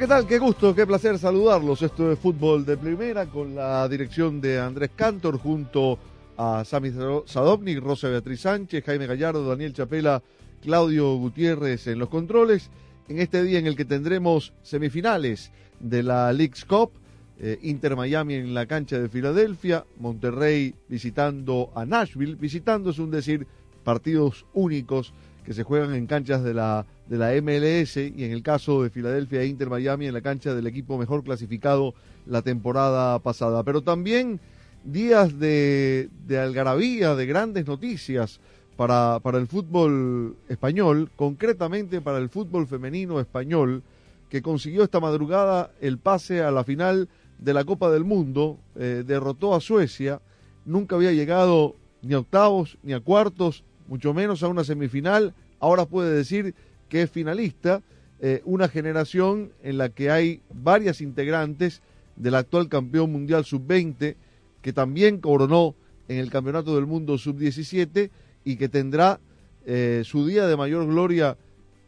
[0.00, 0.26] ¿Qué tal?
[0.26, 1.82] Qué gusto, qué placer saludarlos.
[1.82, 5.98] Esto es Fútbol de Primera con la dirección de Andrés Cantor junto
[6.38, 6.90] a Sami
[7.26, 10.22] Sadovnik, Rosa Beatriz Sánchez, Jaime Gallardo, Daniel Chapela,
[10.62, 12.70] Claudio Gutiérrez en los controles.
[13.08, 16.92] En este día en el que tendremos semifinales de la League's Cup,
[17.38, 23.10] eh, Inter Miami en la cancha de Filadelfia, Monterrey visitando a Nashville, visitando es un
[23.10, 23.46] decir
[23.84, 25.12] partidos únicos
[25.44, 28.90] que se juegan en canchas de la, de la MLS y en el caso de
[28.90, 31.92] Filadelfia e Inter Miami en la cancha del equipo mejor clasificado
[32.24, 33.64] la temporada pasada.
[33.64, 34.38] Pero también
[34.84, 38.38] días de, algarabía, de grandes noticias
[38.76, 43.82] para, para el fútbol español, concretamente para el fútbol femenino español,
[44.28, 47.08] que consiguió esta madrugada el pase a la final
[47.40, 50.20] de la Copa del Mundo, eh, derrotó a Suecia,
[50.64, 55.86] nunca había llegado ni a octavos ni a cuartos, mucho menos a una semifinal, ahora
[55.86, 56.54] puede decir
[56.90, 57.80] que es finalista,
[58.20, 61.80] eh, una generación en la que hay varias integrantes
[62.16, 64.16] del actual campeón mundial sub-20,
[64.60, 65.74] que también coronó
[66.08, 68.10] en el Campeonato del Mundo sub-17
[68.44, 69.20] y que tendrá
[69.64, 71.38] eh, su día de mayor gloria,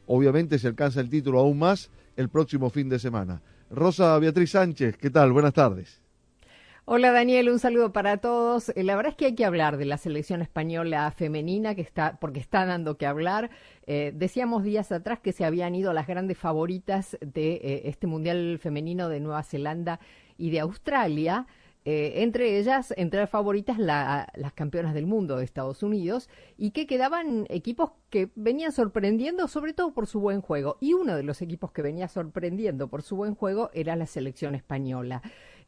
[0.06, 3.42] obviamente se alcanza el título aún más, el próximo fin de semana.
[3.70, 5.32] Rosa Beatriz Sánchez, ¿qué tal?
[5.32, 6.01] Buenas tardes.
[6.84, 8.70] Hola Daniel, un saludo para todos.
[8.70, 12.19] Eh, La verdad es que hay que hablar de la selección española femenina, que está,
[12.20, 13.50] porque está dando que hablar.
[13.87, 18.59] Eh, decíamos días atrás que se habían ido las grandes favoritas de eh, este Mundial
[18.60, 20.00] Femenino de Nueva Zelanda
[20.37, 21.47] y de Australia.
[21.84, 26.87] Entre ellas, entre las favoritas, la- las campeonas del mundo de Estados Unidos, y que
[26.87, 30.76] quedaban equipos que venían sorprendiendo, sobre todo por su buen juego.
[30.81, 34.54] Y uno de los equipos que venía sorprendiendo por su buen juego era la selección
[34.54, 35.22] española.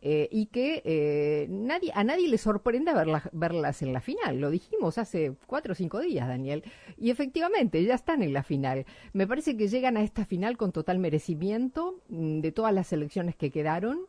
[0.06, 4.38] Eh, y que eh, nadie, a nadie le sorprende verlas, verlas en la final.
[4.38, 6.62] Lo dijimos hace cuatro o cinco días, Daniel.
[6.98, 8.84] Y efectivamente, ya están en la final.
[9.15, 13.34] Me parece que llegan a esta final con total merecimiento mm, de todas las selecciones
[13.34, 14.00] que quedaron.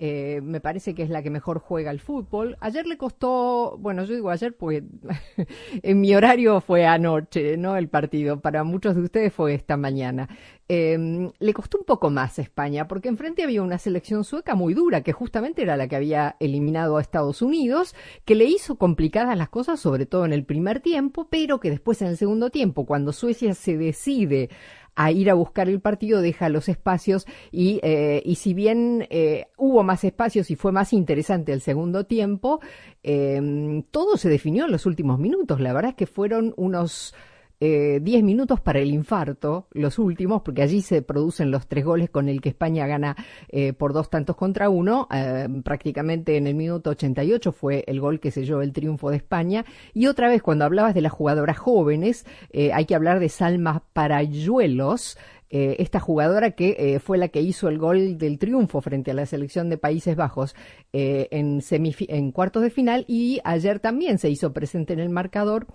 [0.00, 2.56] Eh, me parece que es la que mejor juega el fútbol.
[2.60, 4.84] Ayer le costó, bueno, yo digo ayer porque
[5.82, 7.76] en mi horario fue anoche, ¿no?
[7.76, 8.40] El partido.
[8.40, 10.28] Para muchos de ustedes fue esta mañana.
[10.68, 14.72] Eh, le costó un poco más a España porque enfrente había una selección sueca muy
[14.72, 19.36] dura, que justamente era la que había eliminado a Estados Unidos, que le hizo complicadas
[19.36, 22.86] las cosas, sobre todo en el primer tiempo, pero que después en el segundo tiempo,
[22.86, 24.50] cuando Suecia se decide
[24.98, 29.46] a ir a buscar el partido, deja los espacios y, eh, y si bien eh,
[29.56, 32.60] hubo más espacios y fue más interesante el segundo tiempo,
[33.04, 35.60] eh, todo se definió en los últimos minutos.
[35.60, 37.14] La verdad es que fueron unos
[37.60, 42.08] eh, 10 minutos para el infarto, los últimos, porque allí se producen los tres goles
[42.08, 43.16] con el que España gana
[43.48, 45.08] eh, por dos tantos contra uno.
[45.12, 49.64] Eh, prácticamente en el minuto 88 fue el gol que selló el triunfo de España.
[49.92, 53.82] Y otra vez, cuando hablabas de las jugadoras jóvenes, eh, hay que hablar de Salma
[53.92, 55.18] Parayuelos.
[55.50, 59.14] eh, esta jugadora que eh, fue la que hizo el gol del triunfo frente a
[59.14, 60.54] la selección de Países Bajos
[60.94, 65.66] eh, en, en cuartos de final y ayer también se hizo presente en el marcador.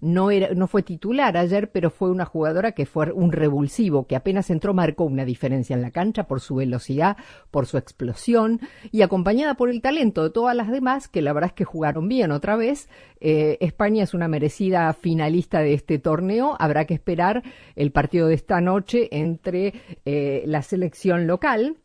[0.00, 4.16] no, era, no fue titular ayer, pero fue una jugadora que fue un revulsivo, que
[4.16, 7.16] apenas entró marcó una diferencia en la cancha por su velocidad,
[7.50, 11.50] por su explosión y acompañada por el talento de todas las demás, que la verdad
[11.50, 12.88] es que jugaron bien otra vez.
[13.20, 16.56] Eh, España es una merecida finalista de este torneo.
[16.58, 17.42] Habrá que esperar
[17.76, 19.74] el partido de esta noche entre
[20.04, 21.76] eh, la selección local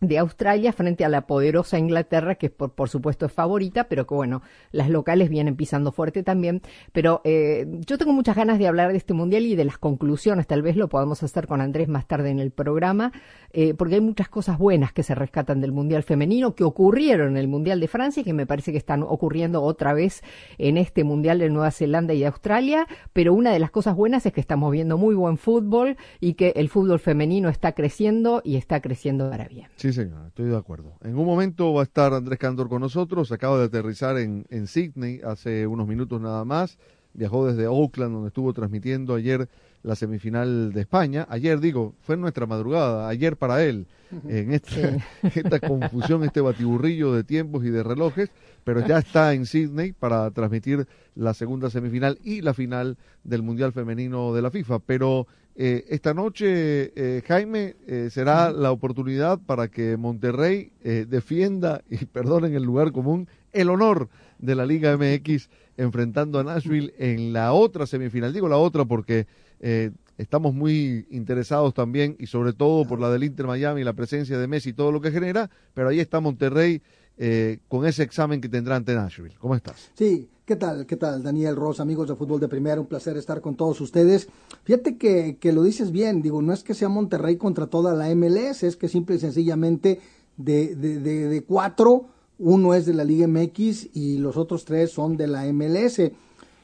[0.00, 4.14] de Australia frente a la poderosa Inglaterra, que por, por supuesto es favorita, pero que
[4.14, 4.42] bueno,
[4.72, 6.62] las locales vienen pisando fuerte también.
[6.92, 10.46] Pero eh, yo tengo muchas ganas de hablar de este mundial y de las conclusiones,
[10.46, 13.12] tal vez lo podamos hacer con Andrés más tarde en el programa,
[13.52, 17.36] eh, porque hay muchas cosas buenas que se rescatan del mundial femenino, que ocurrieron en
[17.36, 20.22] el mundial de Francia y que me parece que están ocurriendo otra vez
[20.58, 22.86] en este mundial de Nueva Zelanda y de Australia.
[23.12, 26.52] Pero una de las cosas buenas es que estamos viendo muy buen fútbol y que
[26.56, 29.68] el fútbol femenino está creciendo y está creciendo para bien.
[29.90, 30.92] Sí, señor, estoy de acuerdo.
[31.02, 33.32] En un momento va a estar Andrés Cantor con nosotros.
[33.32, 36.78] Acaba de aterrizar en, en Sydney hace unos minutos nada más.
[37.12, 39.48] Viajó desde Oakland, donde estuvo transmitiendo ayer
[39.82, 41.26] la semifinal de España.
[41.28, 43.88] Ayer, digo, fue nuestra madrugada, ayer para él,
[44.28, 44.96] en esta,
[45.34, 48.30] esta confusión, este batiburrillo de tiempos y de relojes,
[48.62, 50.86] pero ya está en Sydney para transmitir
[51.16, 54.78] la segunda semifinal y la final del Mundial Femenino de la FIFA.
[54.78, 62.04] Pero eh, esta noche, eh, Jaime, eh, será la oportunidad para que Monterrey defienda, y
[62.06, 64.08] perdonen el lugar común, el honor
[64.38, 68.32] de la Liga MX enfrentando a Nashville en la otra semifinal.
[68.32, 69.26] Digo la otra porque
[69.60, 74.38] eh, estamos muy interesados también y sobre todo por la del Inter Miami, la presencia
[74.38, 76.82] de Messi y todo lo que genera, pero ahí está Monterrey
[77.16, 79.36] eh, con ese examen que tendrá ante Nashville.
[79.38, 79.90] ¿Cómo estás?
[79.94, 80.84] Sí, ¿qué tal?
[80.84, 81.22] ¿Qué tal?
[81.22, 84.28] Daniel Ross, amigos de Fútbol de Primera, un placer estar con todos ustedes.
[84.64, 88.12] Fíjate que, que lo dices bien, digo, no es que sea Monterrey contra toda la
[88.16, 90.00] MLS, es que simple y sencillamente
[90.36, 92.06] de, de, de, de cuatro,
[92.40, 96.00] uno es de la Liga MX y los otros tres son de la MLS.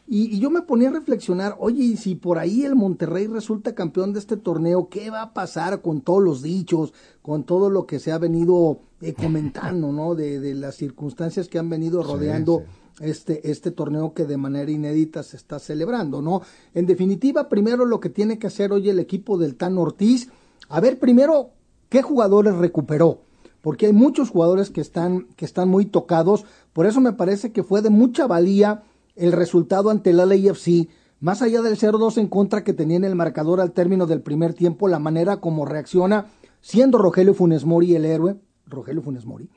[0.08, 4.12] Y, yo me ponía a reflexionar, oye, y si por ahí el Monterrey resulta campeón
[4.12, 6.92] de este torneo, ¿qué va a pasar con todos los dichos,
[7.22, 10.16] con todo lo que se ha venido eh, comentando, ¿no?
[10.16, 12.64] De, las circunstancias que han venido rodeando
[13.00, 16.40] Este, este torneo que de manera inédita se está celebrando, ¿no?
[16.72, 20.30] En definitiva, primero lo que tiene que hacer hoy el equipo del Tan Ortiz,
[20.70, 21.50] a ver primero
[21.90, 23.20] qué jugadores recuperó,
[23.60, 27.62] porque hay muchos jugadores que están, que están muy tocados, por eso me parece que
[27.62, 28.82] fue de mucha valía
[29.14, 30.88] el resultado ante el LAFC,
[31.20, 34.54] más allá del 0-2 en contra que tenía en el marcador al término del primer
[34.54, 36.28] tiempo, la manera como reacciona,
[36.60, 39.48] siendo Rogelio Funes Mori el héroe, Rogelio Funes Mori,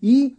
[0.00, 0.36] y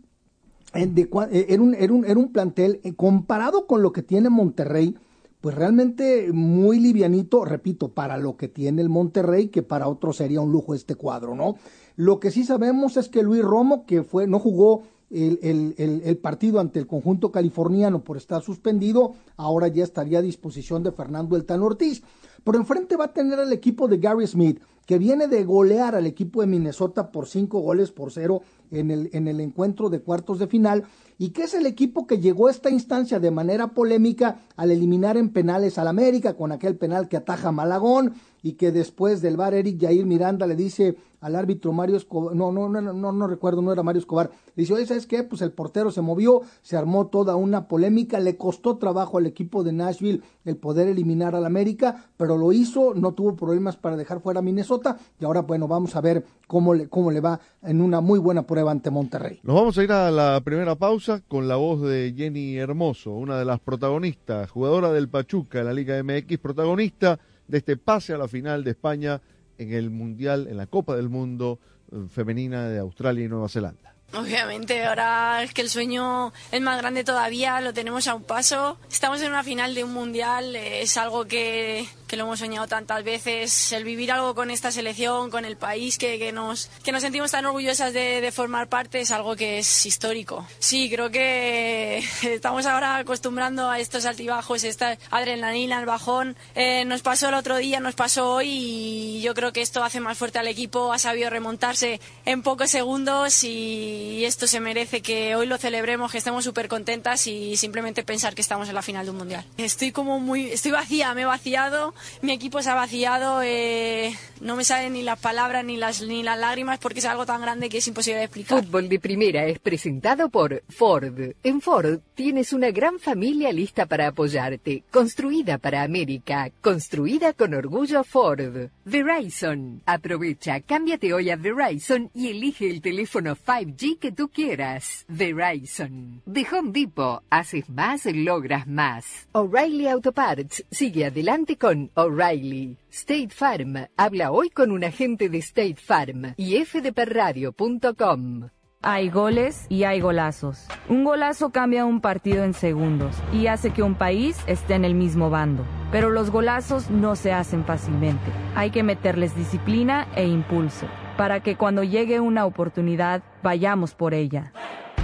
[0.75, 4.29] en eh, era, un, era, un, era un plantel eh, comparado con lo que tiene
[4.29, 4.95] Monterrey,
[5.41, 10.41] pues realmente muy livianito, repito, para lo que tiene el Monterrey, que para otros sería
[10.41, 11.55] un lujo este cuadro, ¿no?
[11.95, 16.59] Lo que sí sabemos es que Luis Romo, que fue, no jugó el, el, partido
[16.59, 21.45] ante el conjunto californiano por estar suspendido, ahora ya estaría a disposición de Fernando El
[21.45, 22.03] Tan Ortiz.
[22.43, 26.05] Por enfrente va a tener el equipo de Gary Smith, que viene de golear al
[26.05, 28.41] equipo de Minnesota por cinco goles por cero
[28.71, 30.83] en el, en el encuentro de cuartos de final,
[31.17, 35.17] y que es el equipo que llegó a esta instancia de manera polémica al eliminar
[35.17, 39.55] en penales al América con aquel penal que ataja Malagón y que después del bar
[39.55, 43.63] Eric Jair Miranda le dice al árbitro Mario Escobar, no, no, no, no, no recuerdo,
[43.63, 45.23] no era Mario Escobar, le dice, oye, ¿sabes qué?
[45.23, 49.63] Pues el portero se movió, se armó toda una polémica, le costó trabajo al equipo
[49.63, 54.21] de Nashville el poder eliminar al América, pero lo hizo, no tuvo problemas para dejar
[54.21, 57.81] fuera a Minnesota y ahora, bueno, vamos a ver cómo le, cómo le va en
[57.81, 59.39] una muy buena prueba ante Monterrey.
[59.41, 63.39] Nos vamos a ir a la primera pausa con la voz de Jenny Hermoso, una
[63.39, 68.17] de las protagonistas, jugadora del Pachuca en la Liga MX, protagonista de este pase a
[68.17, 69.21] la final de España
[69.57, 71.59] en el Mundial, en la Copa del Mundo
[71.91, 73.95] eh, femenina de Australia y Nueva Zelanda.
[74.13, 78.77] Obviamente, ahora es que el sueño es más grande todavía, lo tenemos a un paso.
[78.89, 83.03] Estamos en una final de un mundial, es algo que, que lo hemos soñado tantas
[83.03, 87.01] veces, el vivir algo con esta selección, con el país que, que nos, que nos
[87.01, 90.47] sentimos tan orgullosas de, de, formar parte, es algo que es histórico.
[90.59, 96.35] Sí, creo que estamos ahora acostumbrando a estos altibajos, esta adrenalina, el bajón.
[96.53, 99.99] Eh, nos pasó el otro día, nos pasó hoy y yo creo que esto hace
[99.99, 105.35] más fuerte al equipo, ha sabido remontarse en pocos segundos y esto se merece que
[105.35, 109.05] hoy lo celebremos, que estemos súper contentas y simplemente pensar que estamos en la final
[109.05, 109.45] de un mundial.
[109.57, 114.55] Estoy como muy, estoy vacía, me he vaciado, mi equipo se ha vaciado, eh, no
[114.55, 117.69] me salen ni las palabras ni las, ni las lágrimas porque es algo tan grande
[117.69, 118.63] que es imposible de explicar.
[118.63, 121.35] Fútbol de Primera es presentado por Ford.
[121.43, 128.03] En Ford tienes una gran familia lista para apoyarte, construida para América, construida con orgullo
[128.03, 128.69] Ford.
[128.85, 129.81] Verizon.
[129.85, 135.05] Aprovecha, cámbiate hoy a Verizon y elige el teléfono 5G que tú quieras.
[135.07, 136.21] Verizon.
[136.25, 139.27] De Home Depot, haces más, logras más.
[139.31, 142.77] O'Reilly Auto Parts sigue adelante con O'Reilly.
[142.89, 143.87] State Farm.
[143.97, 148.49] Habla hoy con un agente de State Farm y fdperradio.com.
[148.81, 150.67] Hay goles y hay golazos.
[150.89, 154.93] Un golazo cambia un partido en segundos y hace que un país esté en el
[154.93, 155.65] mismo bando.
[155.91, 158.31] Pero los golazos no se hacen fácilmente.
[158.55, 160.85] Hay que meterles disciplina e impulso
[161.17, 164.51] para que cuando llegue una oportunidad vayamos por ella.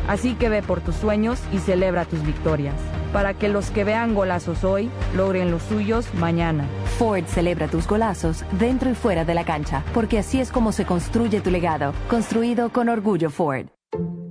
[0.07, 2.75] Así que ve por tus sueños y celebra tus victorias,
[3.11, 6.65] para que los que vean golazos hoy logren los suyos mañana.
[6.97, 10.85] Ford celebra tus golazos dentro y fuera de la cancha, porque así es como se
[10.85, 13.67] construye tu legado, construido con orgullo Ford.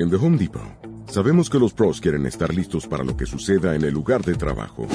[0.00, 0.62] En The Home Depot,
[1.10, 4.34] sabemos que los pros quieren estar listos para lo que suceda en el lugar de
[4.34, 4.88] trabajo.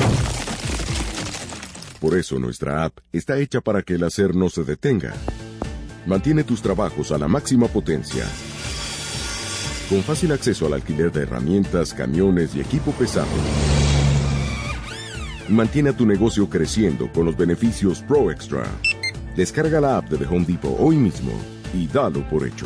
[2.02, 5.14] Por eso nuestra app está hecha para que el hacer no se detenga.
[6.08, 8.26] Mantiene tus trabajos a la máxima potencia.
[9.92, 13.28] Con fácil acceso al alquiler de herramientas, camiones y equipo pesado.
[15.50, 18.66] Mantiene a tu negocio creciendo con los beneficios Pro Extra.
[19.36, 21.32] Descarga la app de The Home Depot hoy mismo
[21.76, 22.66] y dalo por hecho.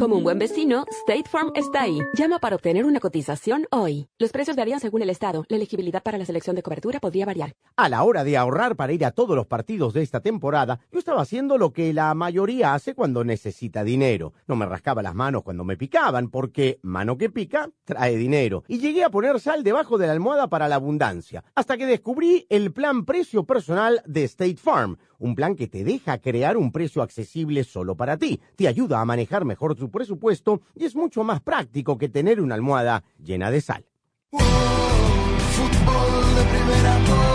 [0.00, 1.98] Como un buen vecino, State Farm está ahí.
[2.14, 4.08] Llama para obtener una cotización hoy.
[4.18, 5.44] Los precios varían según el estado.
[5.50, 7.52] La elegibilidad para la selección de cobertura podría variar.
[7.76, 10.98] A la hora de ahorrar para ir a todos los partidos de esta temporada, yo
[10.98, 14.32] estaba haciendo lo que la mayoría hace cuando necesita dinero.
[14.46, 18.64] No me rascaba las manos cuando me picaban, porque mano que pica trae dinero.
[18.68, 22.46] Y llegué a poner sal debajo de la almohada para la abundancia, hasta que descubrí
[22.48, 27.02] el plan precio personal de State Farm un plan que te deja crear un precio
[27.02, 31.40] accesible solo para ti, te ayuda a manejar mejor tu presupuesto y es mucho más
[31.40, 33.84] práctico que tener una almohada llena de sal.
[34.32, 37.30] Fútbol de primera, oh.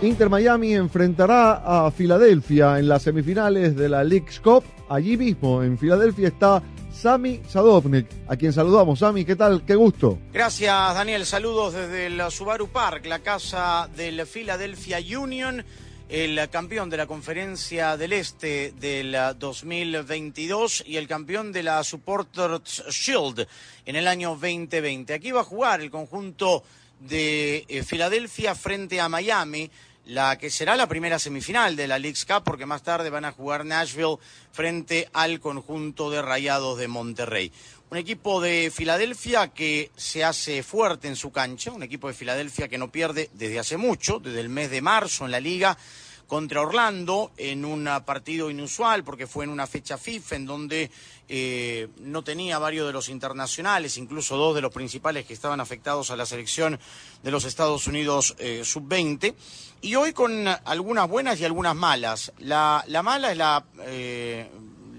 [0.00, 4.62] Inter Miami enfrentará a Filadelfia en las semifinales de la League's Cup.
[4.88, 6.62] Allí mismo, en Filadelfia, está
[7.00, 8.98] Sami Sadovnik, a quien saludamos.
[8.98, 9.62] Sami, ¿qué tal?
[9.64, 10.18] Qué gusto.
[10.32, 11.24] Gracias, Daniel.
[11.26, 15.64] Saludos desde el Subaru Park, la casa del Philadelphia Union,
[16.08, 22.82] el campeón de la Conferencia del Este del 2022 y el campeón de la Supporters
[22.90, 23.46] Shield
[23.86, 25.14] en el año 2020.
[25.14, 26.64] Aquí va a jugar el conjunto
[26.98, 29.70] de eh, Filadelfia frente a Miami
[30.08, 33.32] la que será la primera semifinal de la League's Cup, porque más tarde van a
[33.32, 34.16] jugar Nashville
[34.52, 37.52] frente al conjunto de Rayados de Monterrey.
[37.90, 42.68] Un equipo de Filadelfia que se hace fuerte en su cancha, un equipo de Filadelfia
[42.68, 45.76] que no pierde desde hace mucho, desde el mes de marzo en la liga,
[46.28, 50.90] contra Orlando en un partido inusual porque fue en una fecha FIFA en donde
[51.26, 56.10] eh, no tenía varios de los internacionales, incluso dos de los principales que estaban afectados
[56.10, 56.78] a la selección
[57.22, 59.34] de los Estados Unidos eh, sub-20.
[59.80, 62.32] Y hoy con algunas buenas y algunas malas.
[62.38, 64.50] La, la mala es la, eh,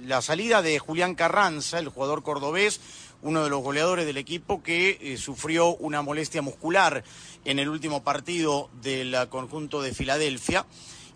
[0.06, 2.80] la salida de Julián Carranza, el jugador cordobés,
[3.22, 7.04] uno de los goleadores del equipo que eh, sufrió una molestia muscular
[7.44, 10.66] en el último partido del conjunto de Filadelfia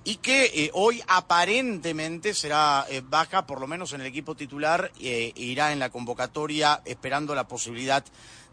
[0.05, 4.91] y que eh, hoy aparentemente será eh, baja, por lo menos en el equipo titular,
[4.99, 8.03] e irá en la convocatoria esperando la posibilidad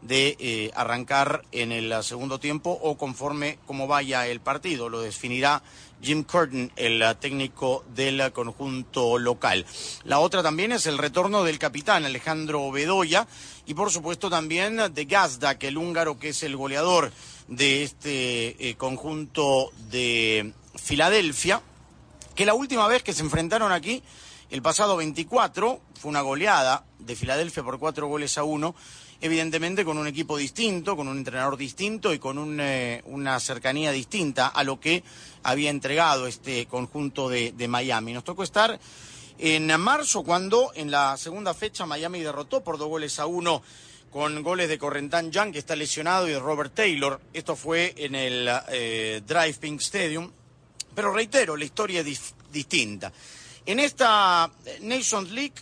[0.03, 4.89] de arrancar en el segundo tiempo o conforme como vaya el partido.
[4.89, 5.63] Lo definirá
[6.01, 9.67] Jim Curtin, el técnico del conjunto local.
[10.05, 13.27] La otra también es el retorno del capitán Alejandro Bedoya
[13.67, 17.13] y por supuesto también de Gazdak, el húngaro que es el goleador
[17.49, 21.61] de este conjunto de Filadelfia,
[22.35, 24.03] que la última vez que se enfrentaron aquí,
[24.51, 28.75] el pasado 24, fue una goleada de Filadelfia por cuatro goles a uno,
[29.21, 34.65] evidentemente con un equipo distinto, con un entrenador distinto y con una cercanía distinta a
[34.65, 35.05] lo que
[35.43, 38.13] había entregado este conjunto de, Miami.
[38.13, 38.81] Nos tocó estar
[39.39, 43.63] en marzo cuando en la segunda fecha Miami derrotó por dos goles a uno
[44.11, 47.21] con goles de Correntán Young, que está lesionado, y de Robert Taylor.
[47.33, 50.33] Esto fue en el eh, Drive Pink Stadium.
[50.95, 53.13] Pero reitero, la historia es distinta.
[53.67, 55.55] En esta Nations League,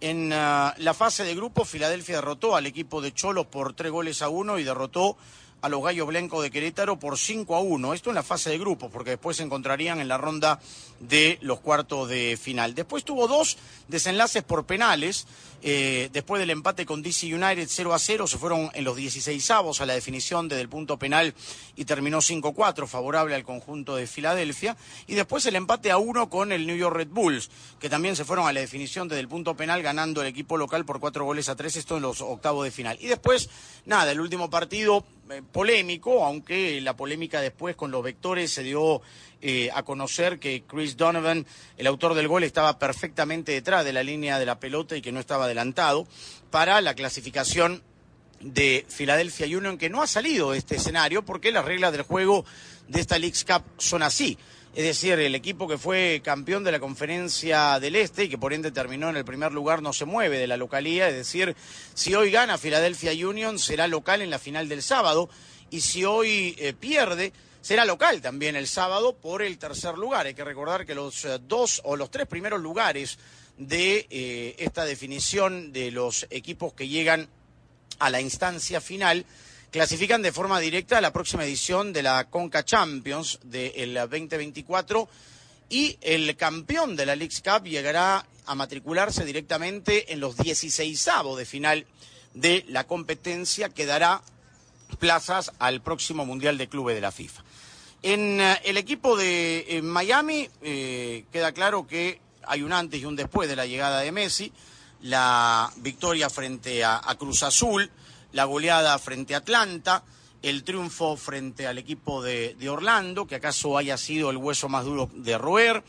[0.00, 4.28] en la fase de grupo, Filadelfia derrotó al equipo de Cholos por tres goles a
[4.28, 5.16] uno y derrotó
[5.64, 7.94] a los Gallos Blancos de Querétaro por 5 a 1.
[7.94, 10.60] Esto en la fase de grupos, porque después se encontrarían en la ronda
[11.00, 12.74] de los cuartos de final.
[12.74, 13.56] Después tuvo dos
[13.88, 15.26] desenlaces por penales.
[15.66, 19.50] Eh, después del empate con DC United 0 a 0, se fueron en los 16
[19.50, 21.32] avos a la definición desde el punto penal
[21.74, 24.76] y terminó 5-4, favorable al conjunto de Filadelfia.
[25.06, 27.48] Y después el empate a 1 con el New York Red Bulls,
[27.80, 30.84] que también se fueron a la definición desde el punto penal, ganando el equipo local
[30.84, 32.98] por 4 goles a 3, esto en los octavos de final.
[33.00, 33.48] Y después,
[33.86, 39.00] nada, el último partido eh, polémico, aunque la polémica después con los vectores se dio
[39.46, 41.44] eh, a conocer que Chris Donovan,
[41.76, 45.12] el autor del gol, estaba perfectamente detrás de la línea de la pelota y que
[45.12, 46.06] no estaba adelantado
[46.50, 47.82] para la clasificación
[48.40, 52.46] de Philadelphia Union, que no ha salido de este escenario porque las reglas del juego
[52.88, 54.38] de esta League's Cup son así.
[54.74, 58.54] Es decir, el equipo que fue campeón de la conferencia del Este y que por
[58.54, 61.06] ende terminó en el primer lugar no se mueve de la localía.
[61.10, 61.54] Es decir,
[61.92, 65.28] si hoy gana Philadelphia Union será local en la final del sábado
[65.70, 70.26] y si hoy eh, pierde será local también el sábado por el tercer lugar.
[70.26, 73.18] Hay que recordar que los eh, dos o los tres primeros lugares
[73.56, 77.26] de eh, esta definición de los equipos que llegan
[78.00, 79.24] a la instancia final
[79.70, 85.08] clasifican de forma directa a la próxima edición de la Conca Champions del 2024
[85.70, 91.46] y el campeón de la League's Cup llegará a matricularse directamente en los 16 de
[91.46, 91.86] final
[92.34, 94.22] de la competencia que dará
[94.98, 97.43] plazas al próximo Mundial de Clubes de la FIFA.
[98.06, 103.16] En eh, el equipo de Miami eh, queda claro que hay un antes y un
[103.16, 104.52] después de la llegada de Messi,
[105.00, 107.90] la victoria frente a, Cruz Azul,
[108.32, 110.04] la goleada frente a Atlanta,
[110.42, 114.84] el triunfo frente al equipo de, de, Orlando, que acaso haya sido el hueso más
[114.84, 115.82] duro de roer,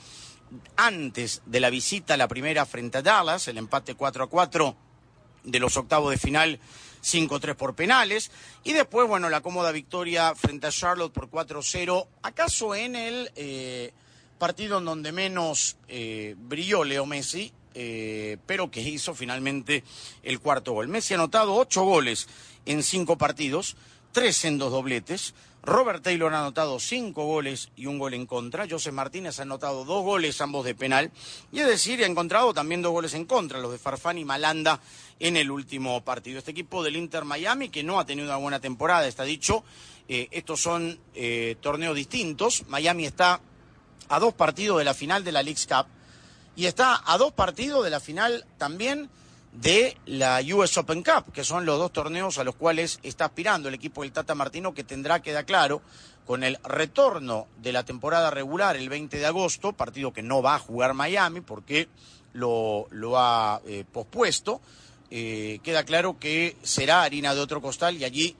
[0.77, 4.75] antes de la visita, la primera frente a Dallas, el empate 4 a 4
[5.43, 6.61] de los octavos de final
[7.05, 8.31] 5-3 por penales.
[8.63, 12.07] Y después, bueno, la cómoda victoria frente a Charlotte por 4-0.
[12.23, 13.93] ¿Acaso en el eh,
[14.37, 17.53] partido en donde menos eh, brilló Leo Messi?
[17.77, 19.83] Eh, pero que hizo finalmente
[20.23, 20.87] el cuarto gol.
[20.87, 22.27] Messi ha anotado ocho goles
[22.65, 23.75] en cinco partidos,
[24.13, 25.33] tres en dos dobletes.
[25.61, 28.67] Robert Taylor ha anotado cinco goles y un gol en contra.
[28.69, 31.11] José Martínez ha anotado dos goles, ambos de penal.
[31.51, 34.79] Y es decir, ha encontrado también dos goles en contra, los de Farfán y Malanda
[35.19, 36.39] en el último partido.
[36.39, 39.63] Este equipo del Inter Miami, que no ha tenido una buena temporada, está dicho.
[40.07, 42.65] Eh, estos son eh, torneos distintos.
[42.67, 43.41] Miami está
[44.09, 45.87] a dos partidos de la final de la League's Cup
[46.55, 49.09] y está a dos partidos de la final también
[49.51, 53.69] de la US Open Cup, que son los dos torneos a los cuales está aspirando
[53.69, 55.81] el equipo del Tata Martino, que tendrá, queda claro,
[56.25, 60.55] con el retorno de la temporada regular el 20 de agosto, partido que no va
[60.55, 61.87] a jugar Miami porque
[62.33, 64.59] lo, lo ha eh, pospuesto,
[65.11, 68.35] eh, queda claro que será harina de otro costal y allí,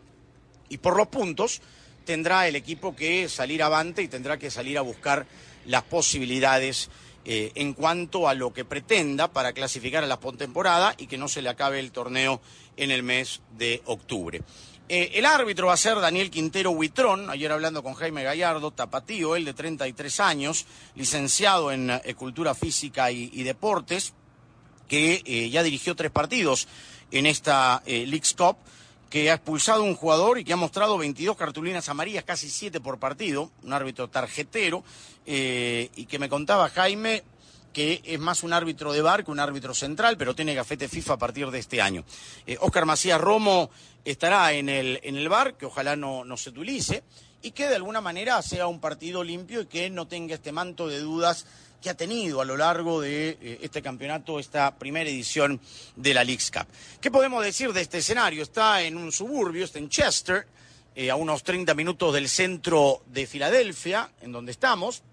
[0.69, 1.61] y por los puntos,
[2.05, 5.25] tendrá el equipo que salir avante y tendrá que salir a buscar
[5.65, 6.89] las posibilidades
[7.23, 11.27] eh, en cuanto a lo que pretenda para clasificar a la postemporada y que no
[11.27, 12.41] se le acabe el torneo
[12.77, 14.41] en el mes de octubre.
[14.87, 19.35] Eh, el árbitro va a ser Daniel Quintero Huitrón, ayer hablando con Jaime Gallardo, tapatío,
[19.35, 24.13] él de 33 años, licenciado en Cultura Física y Deportes,
[24.87, 26.67] que eh, ya dirigió tres partidos
[27.11, 28.57] en esta eh, Cup,
[29.09, 32.99] que ha expulsado un jugador y que ha mostrado 22 cartulinas amarillas, casi 7 por
[32.99, 34.83] partido, un árbitro tarjetero,
[35.25, 37.23] eh, y que me contaba Jaime
[37.75, 41.15] que es más un árbitro de bar que un árbitro central, pero tiene gafete FIFA
[41.15, 42.05] a partir de este año.
[42.47, 43.69] Eh, Oscar Macías Romo
[44.05, 47.03] estará en el, en el bar, que ojalá no, no se utilice,
[47.41, 50.87] y que de alguna manera sea un partido limpio y que no tenga este manto
[50.87, 51.45] de dudas
[51.81, 55.59] que ha tenido a lo largo de eh, este campeonato, esta primera edición
[55.95, 56.67] de la League's Cup.
[56.99, 58.43] ¿Qué podemos decir de este escenario?
[58.43, 60.47] Está en un suburbio, está en Chester,
[60.95, 65.03] eh, a unos 30 minutos del centro de Filadelfia, en donde estamos.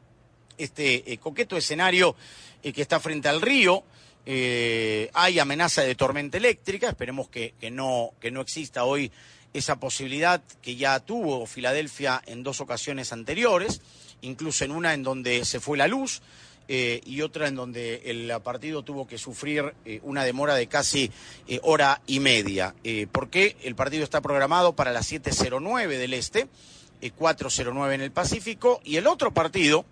[0.57, 2.15] Este eh, coqueto escenario
[2.63, 3.83] que está frente al río.
[4.25, 9.11] Hay amenaza de tormenta eléctrica, esperemos que no, que no exista hoy
[9.53, 13.81] esa posibilidad que ya tuvo Filadelfia en dos ocasiones anteriores,
[14.23, 16.23] incluso en una en donde se fue la luz
[16.69, 21.11] eh, y otra en donde el partido tuvo que sufrir eh, una demora de casi
[21.47, 22.75] eh, hora y media.
[23.11, 26.49] Porque el partido está programado para las 7.09 del este,
[27.01, 29.85] eh, 4.09 en el Pacífico, y el otro partido,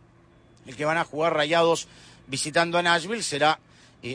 [0.66, 1.88] el que van a jugar rayados
[2.26, 3.58] visitando a Nashville, será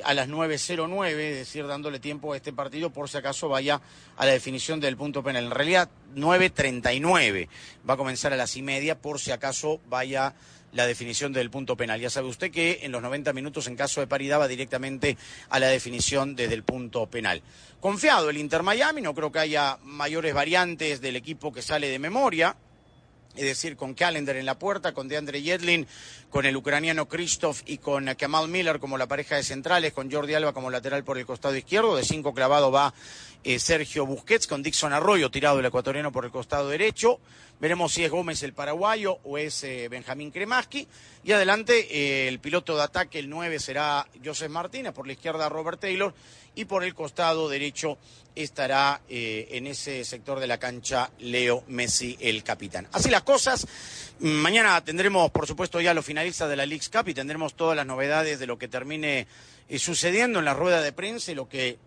[0.03, 3.81] a las 9.09, es decir, dándole tiempo a este partido por si acaso vaya
[4.17, 5.45] a la definición del punto penal.
[5.45, 7.47] En realidad, 9.39
[7.87, 10.33] va a comenzar a las y media por si acaso vaya
[10.75, 11.99] la definición del punto penal.
[11.99, 15.17] Ya sabe usted que en los 90 minutos, en caso de paridad, va directamente
[15.49, 17.41] a la definición desde el punto penal.
[17.79, 21.97] Confiado el Inter Miami, no creo que haya mayores variantes del equipo que sale de
[21.97, 22.55] memoria
[23.35, 25.87] es decir, con Callender en la puerta, con DeAndre Yedlin,
[26.29, 30.33] con el ucraniano Christoph y con Kamal Miller como la pareja de centrales, con Jordi
[30.33, 31.95] Alba como lateral por el costado izquierdo.
[31.95, 32.93] De cinco clavado va
[33.43, 37.19] eh, Sergio Busquets, con Dixon Arroyo tirado el ecuatoriano por el costado derecho.
[37.59, 40.87] Veremos si es Gómez el paraguayo o es eh, Benjamín Kremaski.
[41.23, 45.47] Y adelante eh, el piloto de ataque, el 9, será Joseph Martínez, por la izquierda
[45.47, 46.13] Robert Taylor
[46.53, 47.97] y por el costado derecho
[48.35, 52.87] estará eh, en ese sector de la cancha Leo Messi, el capitán.
[52.91, 53.65] Así las cosas.
[54.19, 57.85] Mañana tendremos, por supuesto, ya los finalistas de la League's Cup y tendremos todas las
[57.85, 59.27] novedades de lo que termine
[59.77, 61.79] sucediendo en la rueda de prensa y lo que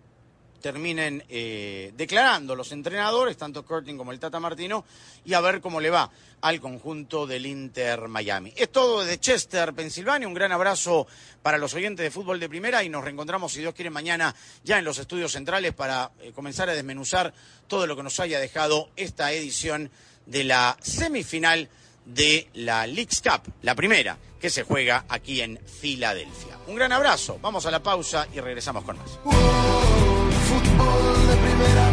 [0.61, 4.85] terminen eh, declarando los entrenadores, tanto Curtin como el Tata Martino,
[5.25, 8.53] y a ver cómo le va al conjunto del Inter Miami.
[8.57, 10.29] Es todo desde Chester, Pensilvania.
[10.29, 11.07] Un gran abrazo
[11.42, 14.79] para los oyentes de fútbol de primera y nos reencontramos, si Dios quiere, mañana ya
[14.79, 17.33] en los estudios centrales para eh, comenzar a desmenuzar
[17.66, 19.90] todo lo que nos haya dejado esta edición
[20.27, 21.68] de la semifinal
[22.05, 26.59] de la League's Cup, la primera que se juega aquí en Filadelfia.
[26.66, 29.98] Un gran abrazo, vamos a la pausa y regresamos con más.
[31.59, 31.90] Primera,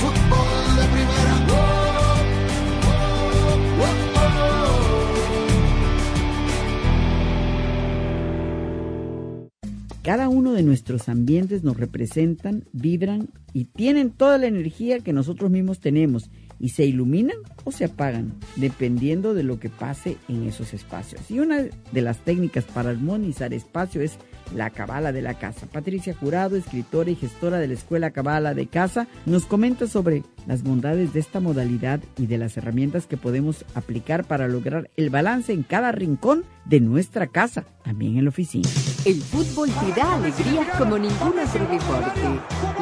[0.00, 1.34] fútbol de primera,
[10.02, 15.52] Cada uno de nuestros ambientes nos representan, vibran y tienen toda la energía que nosotros
[15.52, 16.28] mismos tenemos
[16.58, 21.30] y se iluminan o se apagan, dependiendo de lo que pase en esos espacios.
[21.30, 24.18] Y una de las técnicas para armonizar espacio es
[24.54, 25.66] la Cabala de la Casa.
[25.66, 30.62] Patricia Jurado, escritora y gestora de la Escuela Cabala de Casa, nos comenta sobre las
[30.62, 35.52] bondades de esta modalidad y de las herramientas que podemos aplicar para lograr el balance
[35.52, 38.68] en cada rincón de nuestra casa, también en la oficina.
[39.04, 42.20] El fútbol te da alegrías como ningún otro deporte.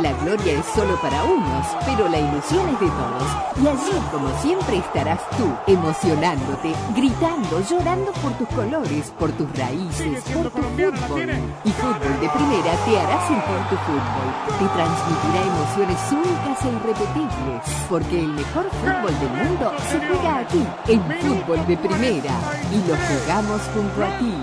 [0.03, 3.63] La gloria es solo para unos, pero la ilusión es de todos.
[3.63, 10.23] Y allí, como siempre, estarás tú, emocionándote, gritando, llorando por tus colores, por tus raíces,
[10.25, 11.23] por tu fútbol.
[11.63, 14.29] Y Fútbol de Primera te hará sentir tu fútbol.
[14.59, 17.63] Te transmitirá emociones únicas e irrepetibles.
[17.91, 22.35] Porque el mejor fútbol del mundo se juega aquí, en Fútbol de Primera.
[22.73, 24.35] Y lo jugamos junto a ti.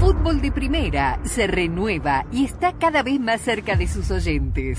[0.00, 4.78] Fútbol de Primera se renueva y está cada vez más cerca de sus oyentes.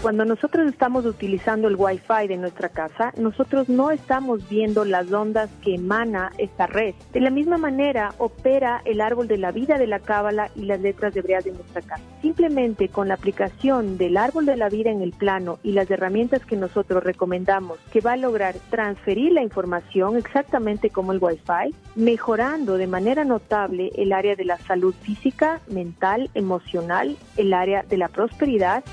[0.00, 5.50] Cuando nosotros estamos utilizando el Wi-Fi de nuestra casa, nosotros no estamos viendo las ondas
[5.60, 6.94] que emana esta red.
[7.12, 10.80] De la misma manera opera el árbol de la vida de la cábala y las
[10.80, 12.04] letras hebreas de nuestra casa.
[12.22, 16.46] Simplemente con la aplicación del árbol de la vida en el plano y las herramientas
[16.46, 22.76] que nosotros recomendamos, que va a lograr transferir la información exactamente como el Wi-Fi, mejorando
[22.76, 28.06] de manera notable el área de la salud física, mental, emocional, el área de la
[28.06, 28.84] prosperidad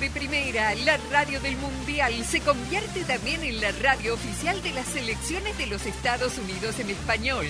[0.03, 4.85] De Primera, la radio del Mundial, se convierte también en la radio oficial de las
[4.87, 7.47] selecciones de los Estados Unidos en español.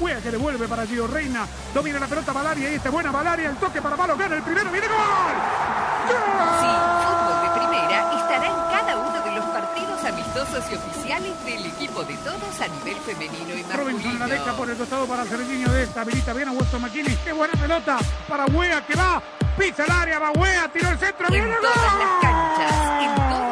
[0.00, 1.46] Juega que devuelve para Gio Reina.
[1.72, 3.50] Domina la pelota Valaria y esta es buena Valaria.
[3.50, 4.72] El toque para Malo gana el primero.
[4.72, 5.34] ¡Viene gol!
[6.08, 6.66] Sí,
[7.06, 11.81] Fútbol de Primera estará en cada uno de los partidos amistosos y oficiales del equipo
[12.04, 14.56] de todos a nivel femenino y Robinson la deja masculino.
[14.56, 16.00] por el costado para Cervellino de esta.
[16.00, 17.16] Habilita bien a Weston McKinney.
[17.24, 17.98] ¡Qué buena pelota!
[18.28, 19.22] Para Wea que va.
[19.56, 21.26] Pisa el área, va Wea, tiró el centro.
[21.26, 23.51] En ¡Viene todas las canchas, en todos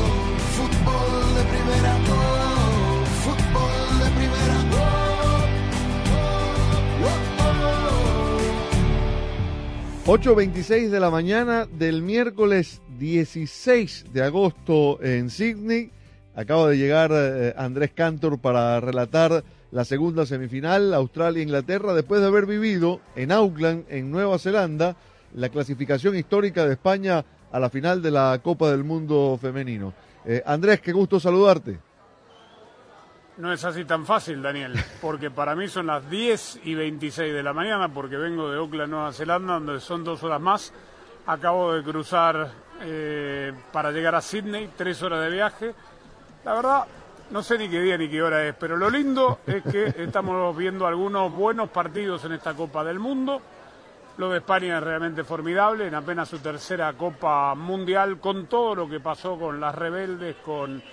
[0.61, 1.93] Fútbol de primera,
[3.23, 5.41] fútbol de primera, oh,
[10.05, 10.17] oh, oh.
[10.17, 15.89] 8.26 de la mañana del miércoles 16 de agosto en Sydney.
[16.35, 22.45] Acaba de llegar eh, Andrés Cantor para relatar la segunda semifinal, Australia-Inglaterra, después de haber
[22.45, 24.95] vivido en Auckland, en Nueva Zelanda,
[25.33, 29.93] la clasificación histórica de España a la final de la Copa del Mundo Femenino.
[30.25, 31.79] Eh, Andrés, qué gusto saludarte.
[33.37, 37.41] No es así tan fácil, Daniel, porque para mí son las 10 y 26 de
[37.41, 40.73] la mañana, porque vengo de Auckland, Nueva Zelanda, donde son dos horas más.
[41.25, 45.73] Acabo de cruzar eh, para llegar a Sydney, tres horas de viaje.
[46.43, 46.85] La verdad,
[47.31, 50.55] no sé ni qué día ni qué hora es, pero lo lindo es que estamos
[50.55, 53.41] viendo algunos buenos partidos en esta Copa del Mundo.
[54.17, 58.89] Lo de España es realmente formidable, en apenas su tercera Copa Mundial, con todo lo
[58.89, 60.83] que pasó con las rebeldes, con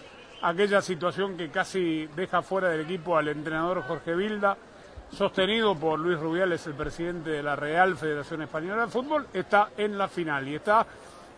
[0.42, 4.56] aquella situación que casi deja fuera del equipo al entrenador Jorge Vilda,
[5.12, 9.98] sostenido por Luis Rubiales, el presidente de la Real Federación Española de Fútbol, está en
[9.98, 10.86] la final y está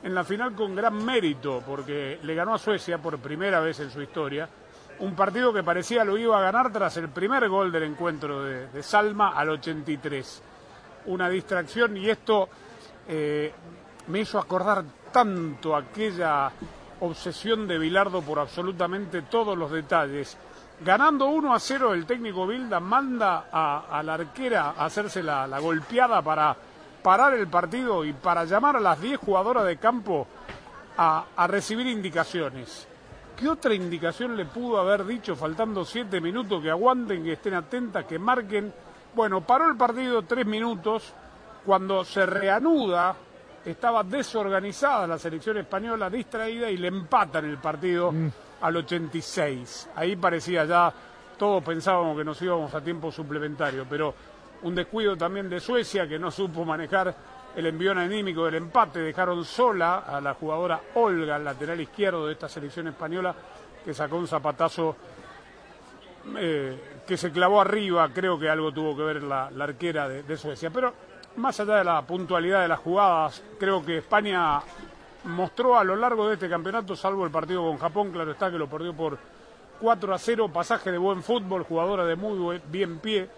[0.02, 3.90] en la final con gran mérito porque le ganó a Suecia por primera vez en
[3.90, 4.48] su historia.
[4.98, 8.68] Un partido que parecía lo iba a ganar tras el primer gol del encuentro de,
[8.68, 10.42] de Salma al 83.
[11.06, 12.48] Una distracción y esto
[13.08, 13.52] eh,
[14.08, 16.50] me hizo acordar tanto aquella
[17.00, 20.36] obsesión de Bilardo por absolutamente todos los detalles.
[20.82, 25.58] Ganando 1 a 0, el técnico Bilda manda a, la arquera a hacerse la, la,
[25.58, 26.56] golpeada para
[27.02, 30.26] parar el partido y para llamar a las 10 jugadoras de campo
[30.96, 32.86] a, a recibir indicaciones.
[33.36, 36.62] ¿Qué otra indicación le pudo haber dicho faltando 7 minutos?
[36.62, 38.72] Que aguanten, que estén atentas, que marquen.
[39.14, 41.12] Bueno, paró el partido 3 minutos.
[41.64, 43.14] Cuando se reanuda,
[43.64, 48.28] estaba desorganizada la selección española, distraída y le empatan el partido mm.
[48.62, 49.90] al 86.
[49.96, 50.92] Ahí parecía ya,
[51.38, 54.14] todos pensábamos que nos íbamos a tiempo suplementario, pero
[54.62, 57.14] un descuido también de Suecia que no supo manejar
[57.54, 62.34] el envión anímico del empate, dejaron sola a la jugadora Olga, el lateral izquierdo de
[62.34, 63.34] esta selección española,
[63.84, 64.96] que sacó un zapatazo
[66.36, 70.70] eh, que se clavó arriba, creo que algo tuvo que ver la, arquera de, Suecia.
[70.70, 70.92] Pero
[71.36, 74.60] más allá de la puntualidad de las jugadas, creo que España
[75.24, 78.58] mostró a lo largo de este campeonato, salvo el partido con Japón, claro está que
[78.58, 79.18] lo perdió por
[79.80, 83.28] 4 a 0, pasaje de buen fútbol, jugadora de muy bien pie,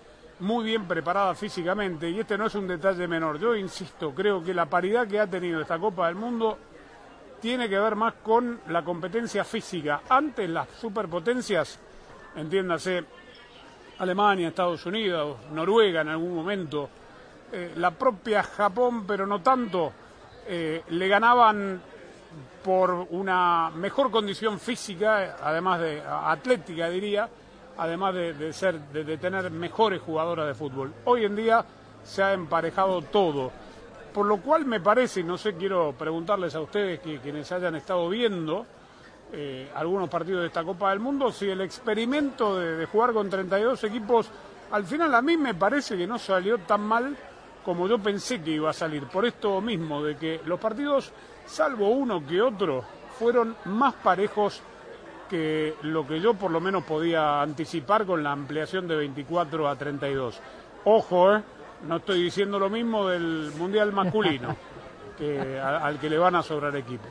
[0.41, 3.39] muy bien preparada físicamente, y este no es un detalle menor.
[3.39, 6.59] Yo insisto, creo que la paridad que ha tenido esta Copa del Mundo
[7.41, 10.03] tiene que ver más con la competencia física.
[10.09, 11.79] Antes las superpotencias,
[12.37, 13.05] entiéndase,
[14.03, 16.91] Alemania, Estados Unidos, Noruega en algún momento,
[17.53, 19.93] eh, la propia Japón, pero no tanto,
[20.45, 21.81] eh, le ganaban
[22.65, 27.29] por una mejor condición física, además de atlética diría,
[27.79, 30.93] además de, ser, de, tener mejores jugadoras de fútbol.
[31.05, 31.65] Hoy en día
[32.03, 33.53] se ha emparejado todo,
[34.13, 37.77] por lo cual me parece, y no sé, quiero preguntarles a ustedes que quienes hayan
[37.77, 38.67] estado viendo
[39.33, 43.31] eh, algunos partidos de esta Copa del Mundo, si el experimento de, de jugar con
[43.31, 44.31] 32 equipos,
[44.71, 47.17] al final a mí me parece que no salió tan mal
[47.65, 49.07] como yo pensé que iba a salir.
[49.07, 51.13] Por esto mismo, de que los partidos,
[51.47, 52.85] salvo uno que otro,
[53.19, 54.63] fueron más parejos
[55.29, 59.77] que lo que yo por lo menos podía anticipar con la ampliación de 24 a
[59.77, 60.41] 32.
[60.85, 61.43] Ojo, ¿eh?
[61.87, 64.57] no estoy diciendo lo mismo del Mundial masculino,
[65.19, 67.11] que, al que le van a sobrar equipos.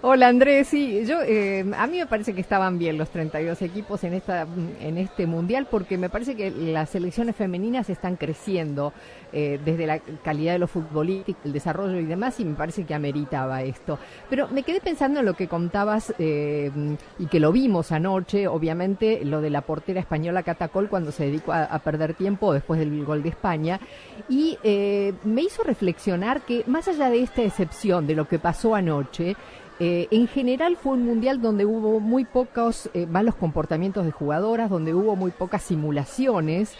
[0.00, 4.04] Hola Andrés, sí, yo eh, a mí me parece que estaban bien los 32 equipos
[4.04, 4.46] en esta
[4.80, 8.92] en este mundial porque me parece que las selecciones femeninas están creciendo
[9.32, 12.94] eh, desde la calidad de los futbolísticos, el desarrollo y demás y me parece que
[12.94, 13.98] ameritaba esto.
[14.28, 16.70] Pero me quedé pensando en lo que contabas eh,
[17.18, 21.52] y que lo vimos anoche, obviamente lo de la portera española Catacol cuando se dedicó
[21.52, 23.80] a, a perder tiempo después del gol de España
[24.28, 29.36] y me hizo reflexionar que más allá de esta excepción de lo que pasó anoche
[29.80, 34.70] eh, en general fue un mundial donde hubo muy pocos eh, malos comportamientos de jugadoras,
[34.70, 36.74] donde hubo muy pocas simulaciones.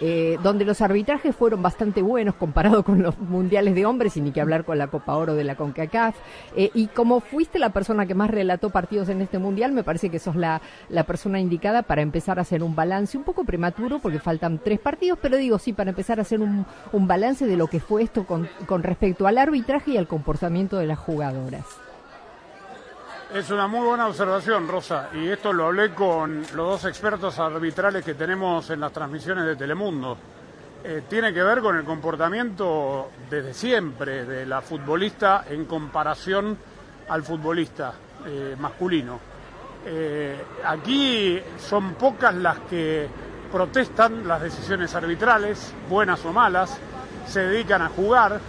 [0.00, 4.30] Eh, donde los arbitrajes fueron bastante buenos comparado con los mundiales de hombres y ni
[4.30, 6.14] que hablar con la Copa Oro de la CONCACAF.
[6.54, 10.20] y como fuiste la persona que más relató partidos en este mundial, me parece que
[10.20, 14.20] sos la, la persona indicada para empezar a hacer un balance un poco prematuro porque
[14.20, 17.66] faltan tres partidos, pero digo sí, para empezar a hacer un, un balance de lo
[17.66, 21.87] que fue esto con, con respecto al arbitraje y al comportamiento de las jugadoras.
[23.34, 28.02] Es una muy buena observación, Rosa, y esto lo hablé con los dos expertos arbitrales
[28.02, 30.16] que tenemos en las transmisiones de Telemundo.
[30.82, 36.56] Eh, tiene que ver con el comportamiento desde siempre de la futbolista en comparación
[37.10, 37.92] al futbolista
[38.24, 39.20] eh, masculino.
[39.84, 43.08] Eh, aquí son pocas las que
[43.52, 46.78] protestan las decisiones arbitrales, buenas o malas,
[47.26, 48.40] se dedican a jugar,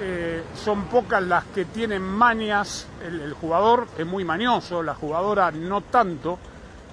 [0.00, 5.80] eh, son pocas las que tienen manias, el, jugador es muy manioso, la jugadora no
[5.80, 6.38] tanto,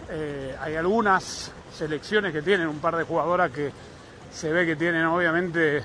[0.10, 3.72] eh, hay algunas selecciones que tienen un par de jugadoras que
[4.32, 5.84] se ve que tienen obviamente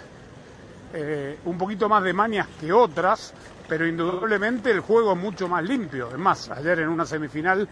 [0.94, 3.34] eh, un poquito más de manias que otras,
[3.68, 6.08] pero indudablemente el juego es mucho más limpio.
[6.10, 7.68] Es más, ayer en una semifinal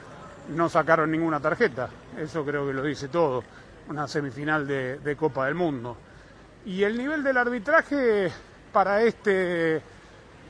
[0.55, 3.43] no sacaron ninguna tarjeta, eso creo que lo dice todo,
[3.89, 5.97] una semifinal de Copa del Mundo.
[6.67, 8.31] Y el nivel del arbitraje
[8.73, 9.81] para este,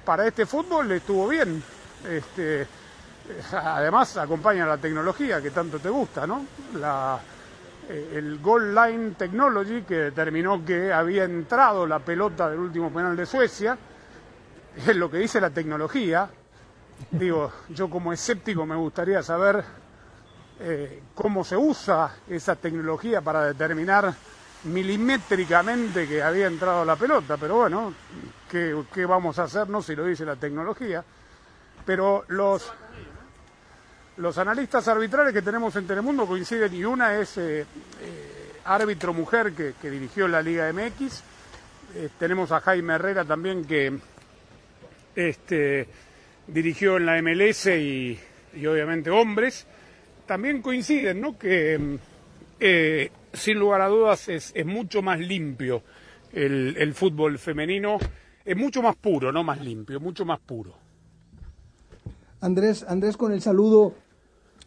[0.04, 1.62] para este fútbol estuvo bien.
[2.08, 2.66] Este,
[3.52, 6.44] además acompaña la tecnología que tanto te gusta, ¿no?
[6.74, 7.18] La,
[7.88, 13.16] eh, el Goal Line Technology que determinó que había entrado la pelota del último penal
[13.16, 13.78] de Suecia,
[14.76, 16.28] es lo que dice la tecnología.
[17.10, 19.64] Digo, yo como escéptico me gustaría saber
[20.60, 24.12] eh, cómo se usa esa tecnología para determinar
[24.64, 27.94] milimétricamente que había entrado la pelota, pero bueno,
[28.50, 31.04] ¿qué, vamos a hacernos si lo dice la tecnología?
[31.84, 32.70] Pero los,
[34.16, 37.66] los analistas arbitrales que tenemos en Telemundo coinciden y una es eh, eh,
[38.64, 41.22] árbitro mujer que, dirigió la Liga MX,
[41.94, 43.96] eh, tenemos a Jaime Herrera también que
[45.14, 45.88] este,
[46.46, 48.18] dirigió en la MLS y,
[48.54, 49.66] y obviamente hombres,
[50.26, 51.38] también coinciden ¿no?
[51.38, 51.98] que
[53.32, 55.82] sin lugar a dudas es, mucho más limpio
[56.32, 57.98] el, fútbol femenino,
[58.44, 60.74] es mucho más puro, no más limpio, mucho más puro.
[62.40, 63.94] Andrés, Andrés, con el saludo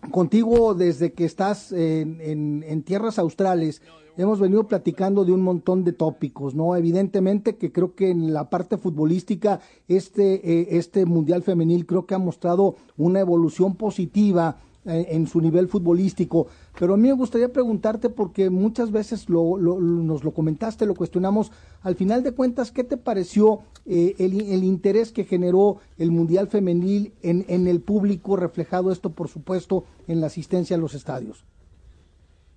[0.10, 3.82] contigo desde que estás en, tierras australes.
[4.18, 6.76] Hemos venido platicando de un montón de tópicos, ¿no?
[6.76, 12.16] Evidentemente que creo que en la parte futbolística este, eh, este Mundial Femenil creo que
[12.16, 16.48] ha mostrado una evolución positiva en su nivel futbolístico.
[16.80, 21.52] Pero a mí me gustaría preguntarte, porque muchas veces lo, nos lo comentaste, lo cuestionamos,
[21.84, 27.14] al final de cuentas, ¿qué te pareció eh, el, interés que generó el Mundial Femenil
[27.22, 31.44] en, el público, reflejado esto, por supuesto, en la asistencia a los estadios?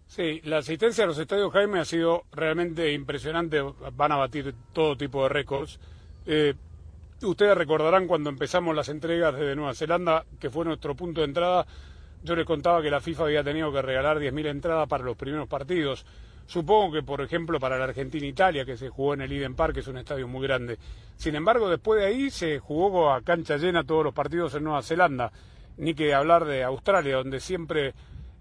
[0.07, 3.63] Sí, la asistencia a los estadios Jaime ha sido realmente impresionante.
[3.97, 5.81] Van a batir todo tipo de récords.
[6.27, 6.55] Eh,
[7.23, 11.67] ustedes recordarán cuando empezamos las entregas desde Nueva Zelanda, que fue nuestro punto de entrada.
[12.25, 15.47] Yo les contaba que la FIFA había tenido que regalar 10.000 entradas para los primeros
[15.47, 16.07] partidos.
[16.47, 19.81] Supongo que, por ejemplo, para la Argentina-Italia, que se jugó en el Eden Park, que
[19.81, 20.79] es un estadio muy grande.
[21.17, 24.83] Sin embargo, después de ahí se jugó a cancha llena todos los partidos en Nueva
[24.83, 25.33] Zelanda.
[25.77, 27.93] Ni que hablar de Australia, donde siempre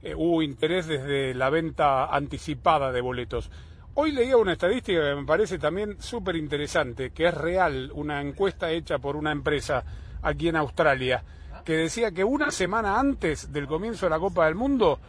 [0.02, 3.52] eh, hubo interés desde la venta anticipada de boletos.
[3.96, 8.72] Hoy leía una estadística que me parece también súper interesante, que es real, una encuesta
[8.72, 9.84] hecha por una empresa
[10.22, 11.22] aquí en Australia,
[11.64, 15.00] que decía que una semana antes del comienzo de la Copa del Mundo,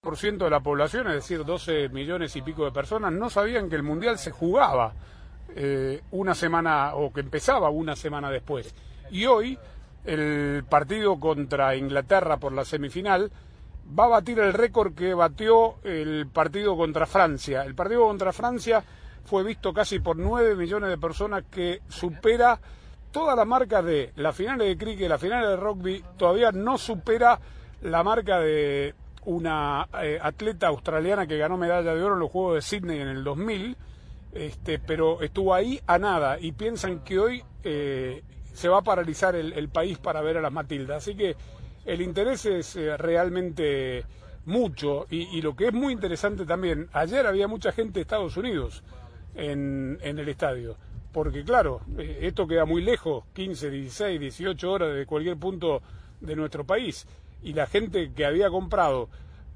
[0.00, 3.68] por ciento de la población, es decir, 12 millones y pico de personas, no sabían
[3.68, 4.92] que el Mundial se jugaba
[5.54, 8.74] eh, una semana o que empezaba una semana después.
[9.10, 9.58] Y hoy
[10.04, 13.30] el partido contra Inglaterra por la semifinal
[13.98, 17.64] va a batir el récord que batió el partido contra Francia.
[17.64, 18.82] El partido contra Francia
[19.24, 22.58] fue visto casi por 9 millones de personas que supera
[23.12, 27.38] toda la marca de la final de cricket, la final de rugby, todavía no supera
[27.82, 28.94] la marca de
[29.24, 33.08] una eh, atleta australiana que ganó medalla de oro en los Juegos de Sydney en
[33.08, 33.76] el 2000,
[34.32, 39.36] este, pero estuvo ahí a nada y piensan que hoy eh, se va a paralizar
[39.36, 41.02] el, país para ver a las Matildas.
[41.02, 41.36] Así que
[41.84, 44.04] el interés es eh, realmente
[44.44, 48.82] mucho y, lo que es muy interesante también, ayer había mucha gente de Estados Unidos
[49.34, 50.76] en el estadio,
[51.12, 55.82] porque claro, esto queda muy lejos, 15, 16, 18 horas de cualquier punto
[56.20, 57.06] de nuestro país
[57.42, 59.08] y la gente que había comprado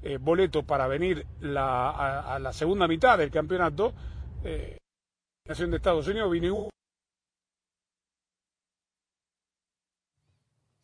[0.03, 3.93] eh, boletos para venir a, la segunda mitad del campeonato,
[4.43, 4.77] eh,
[5.45, 6.69] la Nación de Estados Unidos vino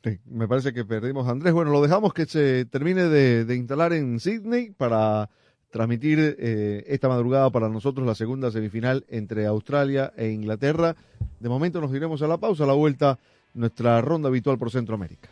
[0.03, 1.53] Sí, me parece que perdimos Andrés.
[1.53, 5.30] Bueno, lo dejamos que se termine de, instalar en Sydney para
[5.74, 10.95] transmitir eh, esta madrugada para nosotros la segunda semifinal entre Australia e Inglaterra.
[11.39, 13.17] De momento nos iremos a la pausa, a la vuelta,
[13.55, 15.32] nuestra ronda habitual por Centroamérica.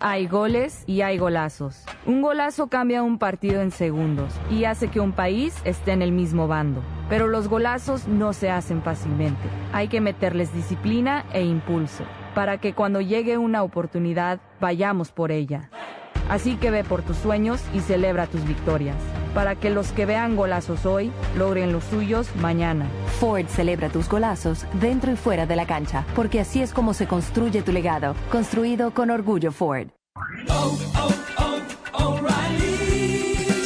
[0.00, 1.84] Hay goles y hay golazos.
[2.06, 6.12] Un golazo cambia un partido en segundos y hace que un país esté en el
[6.12, 6.84] mismo bando.
[7.08, 9.42] Pero los golazos no se hacen fácilmente.
[9.72, 12.04] Hay que meterles disciplina e impulso
[12.36, 15.68] para que cuando llegue una oportunidad vayamos por ella.
[16.28, 18.96] Así que ve por tus sueños y celebra tus victorias,
[19.34, 22.86] para que los que vean golazos hoy logren los suyos mañana.
[23.20, 27.06] Ford celebra tus golazos dentro y fuera de la cancha, porque así es como se
[27.06, 29.88] construye tu legado, construido con orgullo Ford.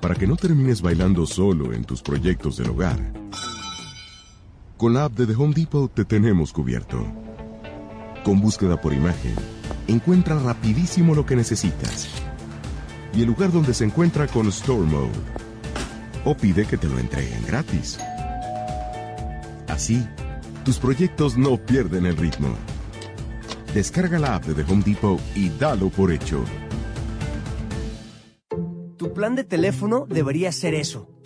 [0.00, 2.98] Para que no termines bailando solo en tus proyectos del hogar.
[4.78, 7.04] Con la app de The Home Depot te tenemos cubierto.
[8.24, 9.34] Con búsqueda por imagen,
[9.88, 12.08] encuentra rapidísimo lo que necesitas.
[13.14, 15.10] Y el lugar donde se encuentra con Store Mode.
[16.24, 17.98] O pide que te lo entreguen gratis.
[19.68, 20.06] Así,
[20.64, 22.48] tus proyectos no pierden el ritmo.
[23.74, 26.42] Descarga la app de The Home Depot y dalo por hecho.
[29.14, 31.08] Plan de teléfono debería ser eso,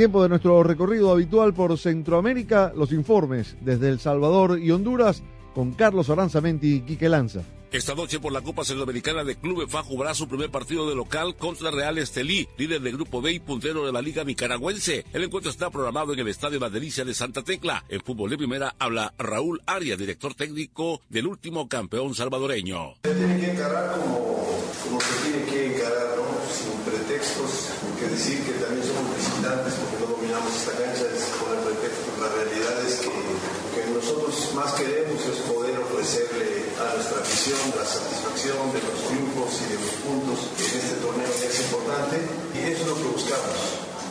[0.00, 5.22] Tiempo de nuestro recorrido habitual por Centroamérica, los informes desde El Salvador y Honduras
[5.54, 7.42] con Carlos Aranzamenti y Quique Lanza.
[7.70, 10.96] Esta noche por la Copa Centroamericana de Clubes va a jugar su primer partido de
[10.96, 15.04] local contra Real Estelí, líder del Grupo B y puntero de la Liga Nicaragüense.
[15.12, 17.84] El encuentro está programado en el Estadio La Delicia de Santa Tecla.
[17.90, 22.94] En fútbol de primera habla Raúl Arias, director técnico del último campeón salvadoreño.
[23.04, 26.10] Se tiene que encarar como, como se tiene que encarar,
[26.50, 31.62] sin pretextos, que decir que también somos visitantes porque no dominamos esta cancha es poner
[31.62, 32.10] pretextos.
[32.18, 37.60] La realidad es que lo que nosotros más queremos es poder ofrecerle a nuestra afición
[37.76, 42.16] la satisfacción de los triunfos y de los puntos que en este torneo es importante
[42.56, 43.58] y eso es lo que buscamos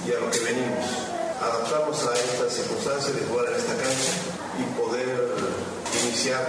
[0.06, 0.86] y a lo que venimos.
[1.40, 4.14] Adaptarnos a esta circunstancia de jugar en esta cancha
[4.60, 5.34] y poder
[6.04, 6.44] iniciar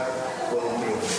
[0.50, 1.14] con un triunfo.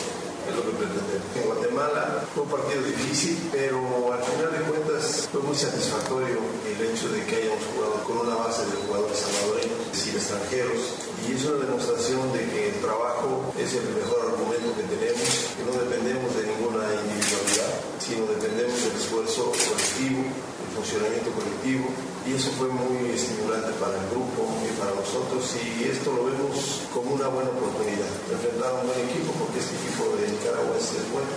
[0.48, 0.71] Es lo que pretendemos.
[0.82, 2.26] En Guatemala.
[2.34, 3.78] Fue un partido difícil, pero
[4.14, 8.36] al final de cuentas fue muy satisfactorio el hecho de que hayamos jugado con una
[8.36, 10.82] base de jugadores salvadoreños, es decir, extranjeros,
[11.28, 15.64] y es una demostración de que el trabajo es el mejor argumento que tenemos, que
[15.70, 21.86] no dependemos de ninguna individualidad, sino dependemos del esfuerzo colectivo, el funcionamiento colectivo,
[22.28, 26.86] y eso fue muy estimulante para el grupo y para nosotros, y esto lo vemos
[26.94, 30.94] como una buena oportunidad, enfrentar a un buen equipo, porque este equipo de Nicaragua es
[31.10, 31.34] bueno,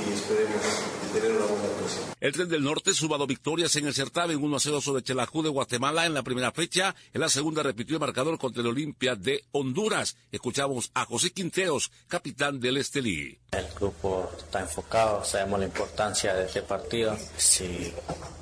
[0.00, 0.64] y esperemos
[1.12, 2.04] tener una buena actuación.
[2.20, 5.48] El Tren del Norte sumado victorias en el certamen 1 a 0 sobre Chelajú de
[5.48, 6.94] Guatemala en la primera fecha.
[7.12, 10.16] En la segunda repitió el marcador contra el Olimpia de Honduras.
[10.30, 13.38] Escuchamos a José Quinteros, capitán del Estelí.
[13.50, 17.16] El grupo está enfocado, sabemos la importancia de este partido.
[17.36, 17.92] Si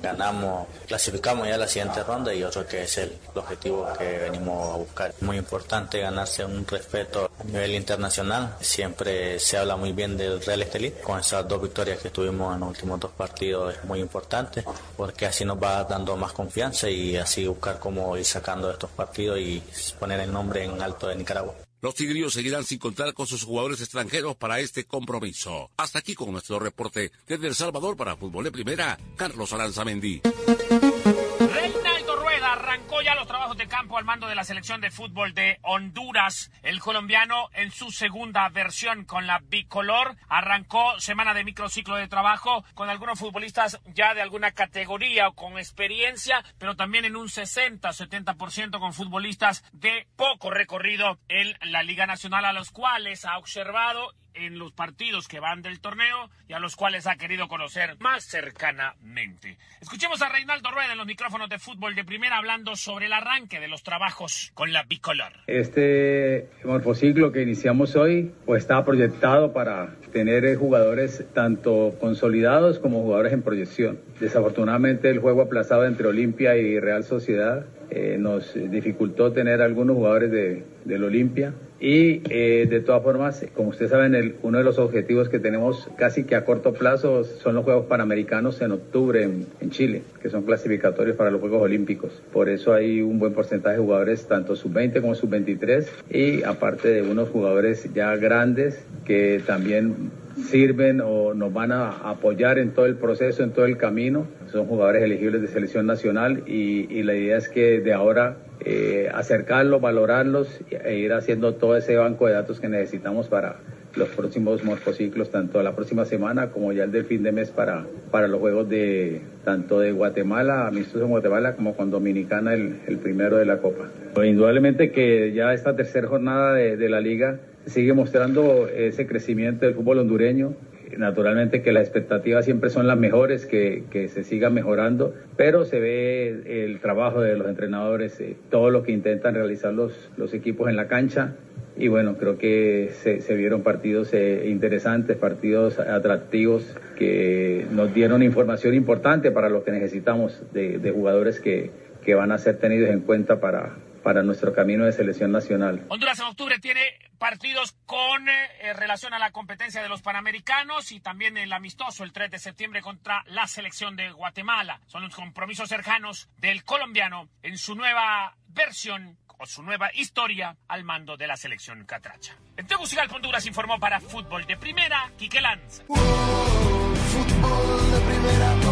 [0.03, 4.75] ganamos, clasificamos ya a la siguiente ronda y otro que es el, objetivo que venimos
[4.75, 5.15] a buscar.
[5.23, 8.57] Muy importante ganarse un respeto a nivel internacional.
[8.61, 10.93] Siempre se habla muy bien del Real Estelí.
[11.03, 14.65] Con esas dos victorias que tuvimos en los últimos dos partidos es muy importante
[14.97, 19.39] porque así nos va dando más confianza y así buscar cómo ir sacando estos partidos
[19.39, 19.63] y
[19.99, 21.55] poner el nombre en alto de Nicaragua.
[21.83, 25.71] Los tigrillos seguirán sin contar con sus jugadores extranjeros para este compromiso.
[25.79, 30.21] Hasta aquí con nuestro reporte desde El Salvador para Fútbol de Primera, Carlos Aranzamendi.
[30.21, 35.33] Reinaldo Rueda arrancó ya los trabajos de campo al mando de la selección de fútbol
[35.33, 36.51] de Honduras.
[36.63, 42.63] El colombiano en su segunda versión con la bicolor arrancó semana de microciclo de trabajo
[42.75, 48.79] con algunos futbolistas ya de alguna categoría o con experiencia, pero también en un 60-70%
[48.79, 54.59] con futbolistas de poco recorrido en la Liga Nacional a los cuales ha observado en
[54.59, 59.59] los partidos que van del torneo y a los cuales ha querido conocer más cercanamente.
[59.81, 63.61] Escuchemos a Reinaldo Rueda en los micrófonos de fútbol de primera hablando sobre el arranque
[63.61, 65.33] de los trabajos con la bicolor.
[65.47, 73.03] Este morfociclo que iniciamos hoy pues está proyectado para tener eh, jugadores tanto consolidados como
[73.03, 74.01] jugadores en proyección.
[74.19, 80.31] Desafortunadamente el juego aplazado entre Olimpia y Real Sociedad eh, nos dificultó tener algunos jugadores
[80.31, 84.79] de, del Olimpia Y eh, de todas formas, como ustedes saben, el, uno de los
[84.79, 89.71] objetivos que tenemos casi que a corto plazo son los Juegos Panamericanos en octubre en,
[89.71, 92.23] Chile, que son clasificatorios para los Juegos Olímpicos.
[92.33, 97.03] Por eso hay un buen porcentaje de jugadores, tanto sub-20 como sub-23, y aparte de
[97.03, 100.11] unos jugadores ya grandes que también
[100.51, 104.27] sirven o nos van a apoyar en todo el proceso, en todo el camino.
[104.53, 109.81] Son jugadores elegibles de selección nacional y la idea es que de ahora eh, acercarlos,
[109.81, 113.57] valorarlos e ir haciendo todo ese banco de datos que necesitamos para
[113.97, 117.87] los próximos morfociclos, tanto la próxima semana como ya el del fin de mes para,
[118.11, 122.99] para los juegos de tanto de Guatemala, amistosos en Guatemala, como con Dominicana el, el
[122.99, 123.89] primero de la Copa.
[124.23, 129.75] Indudablemente que ya esta tercera jornada de, de la liga sigue mostrando ese crecimiento del
[129.75, 130.55] fútbol hondureño,
[130.97, 135.81] naturalmente que las expectativas siempre son las mejores, que, que, se siga mejorando, pero se
[135.81, 140.69] ve el trabajo de los entrenadores, eh, todo lo que intentan realizar los, los equipos
[140.69, 141.35] en la cancha.
[141.77, 148.75] Y bueno, creo que se, vieron partidos eh, interesantes, partidos atractivos que nos dieron información
[148.75, 151.71] importante para lo que necesitamos de, de jugadores que,
[152.05, 155.81] que van a ser tenidos en cuenta para, para nuestro camino de selección nacional.
[155.89, 156.81] Honduras en octubre tiene
[157.21, 162.13] partidos con eh, relación a la competencia de los Panamericanos y también el amistoso el
[162.13, 164.81] 3 de septiembre contra la selección de Guatemala.
[164.87, 170.83] Son los compromisos cercanos del colombiano en su nueva versión o su nueva historia al
[170.83, 172.37] mando de la selección catracha.
[172.57, 175.85] En Tegucigalpa, Honduras informó para Fútbol de Primera, Quique Lanza.
[175.89, 178.70] Oh, fútbol de primera,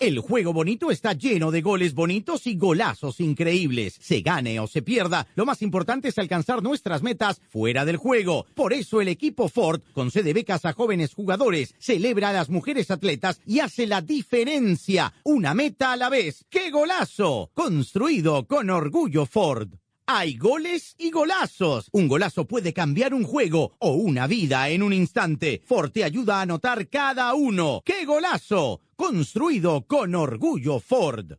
[0.00, 3.98] El juego bonito está lleno de goles bonitos y golazos increíbles.
[4.00, 8.46] Se gane o se pierda, lo más importante es alcanzar nuestras metas fuera del juego.
[8.54, 13.40] Por eso el equipo Ford concede becas a jóvenes jugadores, celebra a las mujeres atletas
[13.44, 15.12] y hace la diferencia.
[15.24, 16.44] Una meta a la vez.
[16.48, 17.50] ¡Qué golazo!
[17.52, 19.68] Construido con orgullo Ford.
[20.06, 21.88] Hay goles y golazos.
[21.90, 25.60] Un golazo puede cambiar un juego o una vida en un instante.
[25.66, 27.82] Ford te ayuda a anotar cada uno.
[27.84, 28.80] ¡Qué golazo!
[28.98, 31.34] Construido con orgullo Ford.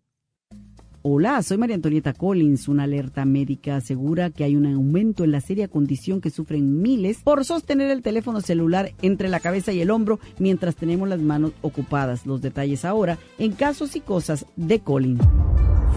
[1.02, 2.70] Hola, soy María Antonieta Collins.
[2.70, 7.18] Una alerta médica asegura que hay un aumento en la seria condición que sufren miles
[7.22, 11.52] por sostener el teléfono celular entre la cabeza y el hombro mientras tenemos las manos
[11.62, 12.26] ocupadas.
[12.26, 15.22] Los detalles ahora en casos y cosas de Collins.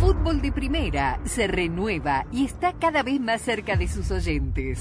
[0.00, 4.80] Fútbol de Primera se renueva y está cada vez más cerca de sus oyentes.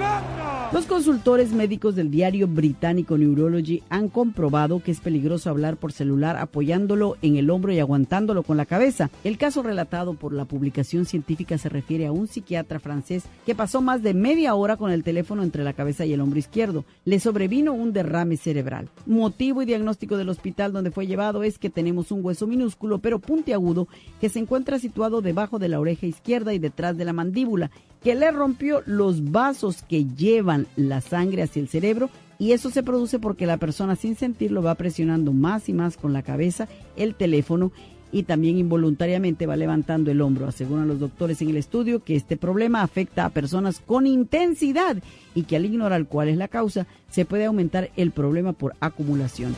[0.71, 6.37] Los consultores médicos del diario británico Neurology han comprobado que es peligroso hablar por celular
[6.37, 9.09] apoyándolo en el hombro y aguantándolo con la cabeza.
[9.25, 13.81] El caso relatado por la publicación científica se refiere a un psiquiatra francés que pasó
[13.81, 16.85] más de media hora con el teléfono entre la cabeza y el hombro izquierdo.
[17.03, 18.87] Le sobrevino un derrame cerebral.
[19.05, 23.19] Motivo y diagnóstico del hospital donde fue llevado es que tenemos un hueso minúsculo pero
[23.19, 23.89] puntiagudo
[24.21, 27.71] que se encuentra situado debajo de la oreja izquierda y detrás de la mandíbula
[28.03, 32.81] que le rompió los vasos que llevan la sangre hacia el cerebro y eso se
[32.81, 37.13] produce porque la persona sin sentirlo va presionando más y más con la cabeza el
[37.13, 37.71] teléfono
[38.11, 40.47] y también involuntariamente va levantando el hombro.
[40.47, 44.97] Aseguran los doctores en el estudio que este problema afecta a personas con intensidad
[45.35, 49.55] y que al ignorar cuál es la causa se puede aumentar el problema por acumulación.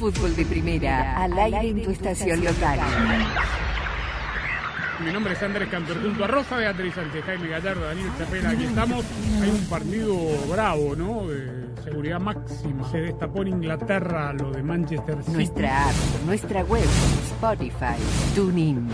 [0.00, 2.80] Fútbol de primera, al aire en tu estación local.
[5.04, 8.64] Mi nombre es Andrés Cantor, junto a Rosa Beatriz Sánchez, Jaime Gallardo, Daniel Chapela, aquí
[8.64, 9.04] estamos.
[9.42, 10.16] Hay un partido
[10.50, 11.28] bravo, ¿no?
[11.28, 12.90] De seguridad máxima.
[12.90, 15.32] Se destapó en Inglaterra lo de Manchester City.
[15.32, 15.94] Nuestra app,
[16.24, 16.88] nuestra web,
[17.24, 18.00] Spotify,
[18.34, 18.88] TuneIn.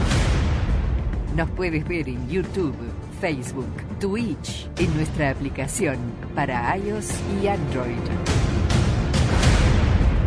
[1.37, 2.75] Nos puedes ver en YouTube,
[3.21, 5.99] Facebook, Twitch, en nuestra aplicación
[6.35, 8.36] para iOS y Android.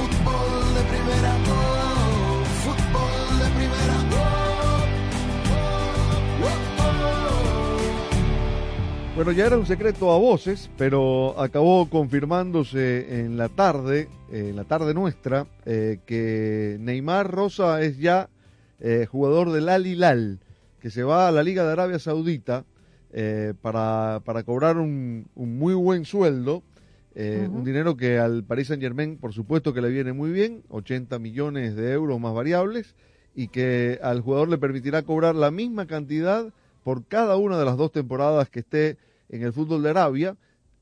[0.00, 4.80] Fútbol de primera, oh, fútbol de primera, oh,
[6.42, 6.74] oh,
[9.14, 14.64] Bueno, ya era un secreto a voces, pero acabó confirmándose en la tarde, en la
[14.64, 18.30] tarde nuestra, eh, que Neymar Rosa es ya
[18.78, 20.38] eh, jugador del Al Hilal,
[20.80, 22.64] que se va a la Liga de Arabia Saudita
[23.12, 26.62] eh, para, para cobrar un muy buen sueldo,
[27.14, 30.62] eh, un dinero que al Paris Saint Germain, por supuesto que le viene muy bien,
[30.68, 32.94] 80 millones de euros más variables,
[33.34, 36.52] y que al jugador le permitirá cobrar la misma cantidad
[36.84, 38.96] por cada una de las dos temporadas que esté
[39.28, 40.36] en el fútbol de Arabia,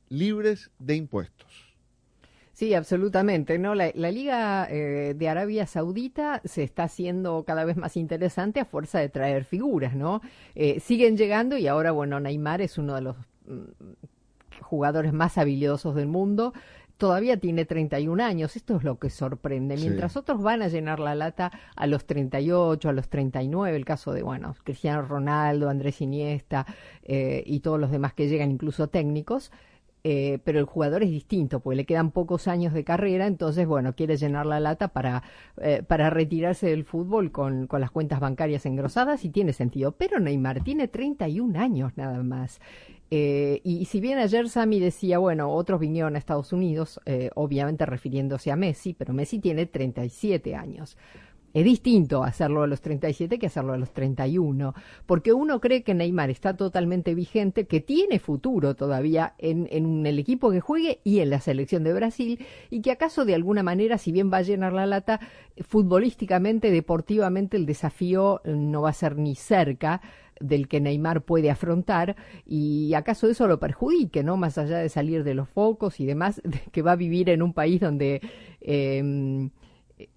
[0.09, 1.69] libres de impuestos.
[2.53, 3.57] Sí, absolutamente.
[3.59, 8.59] No, la, la Liga eh, de Arabia Saudita se está haciendo cada vez más interesante
[8.59, 10.21] a fuerza de traer figuras, ¿no?
[10.57, 13.17] Eh, siguen llegando y ahora, bueno, Neymar es uno de los
[13.47, 13.63] mm,
[14.69, 16.53] jugadores más habilidosos del mundo.
[16.99, 19.77] Todavía tiene 31 años, esto es lo que sorprende.
[19.77, 19.85] Sí.
[19.85, 24.13] Mientras otros van a llenar la lata a los 38, a los 39, el caso
[24.13, 26.67] de, bueno, Cristiano Ronaldo, Andrés Iniesta
[27.05, 29.53] eh, y todos los demás que llegan, incluso técnicos,
[30.05, 33.95] eh, pero el jugador es distinto, porque le quedan pocos años de carrera, entonces, bueno,
[33.95, 35.23] quiere llenar la lata para,
[35.61, 39.93] eh, para retirarse del fútbol con, con las cuentas bancarias engrosadas y tiene sentido.
[39.93, 42.61] Pero Neymar tiene 31 años nada más.
[43.11, 47.87] Eh, y si bien ayer Sami decía, bueno, otros vinieron a Estados Unidos, eh, obviamente
[47.87, 50.97] refiriéndose a Messi, pero Messi tiene 37 años.
[51.55, 54.75] Es distinto hacerlo a los 37 que hacerlo a los 31,
[55.07, 60.19] porque uno cree que Neymar está totalmente vigente, que tiene futuro todavía en, en el
[60.19, 62.39] equipo que juegue y en la selección de Brasil,
[62.69, 65.21] y que acaso de alguna manera, si bien va a llenar la lata,
[65.63, 70.03] futbolísticamente, deportivamente, el desafío no va a ser ni cerca
[70.41, 72.17] del que Neymar puede afrontar
[72.47, 74.37] y acaso eso lo perjudique, ¿no?
[74.37, 77.43] Más allá de salir de los focos y demás, de que va a vivir en
[77.43, 78.21] un país donde
[78.61, 79.51] eh,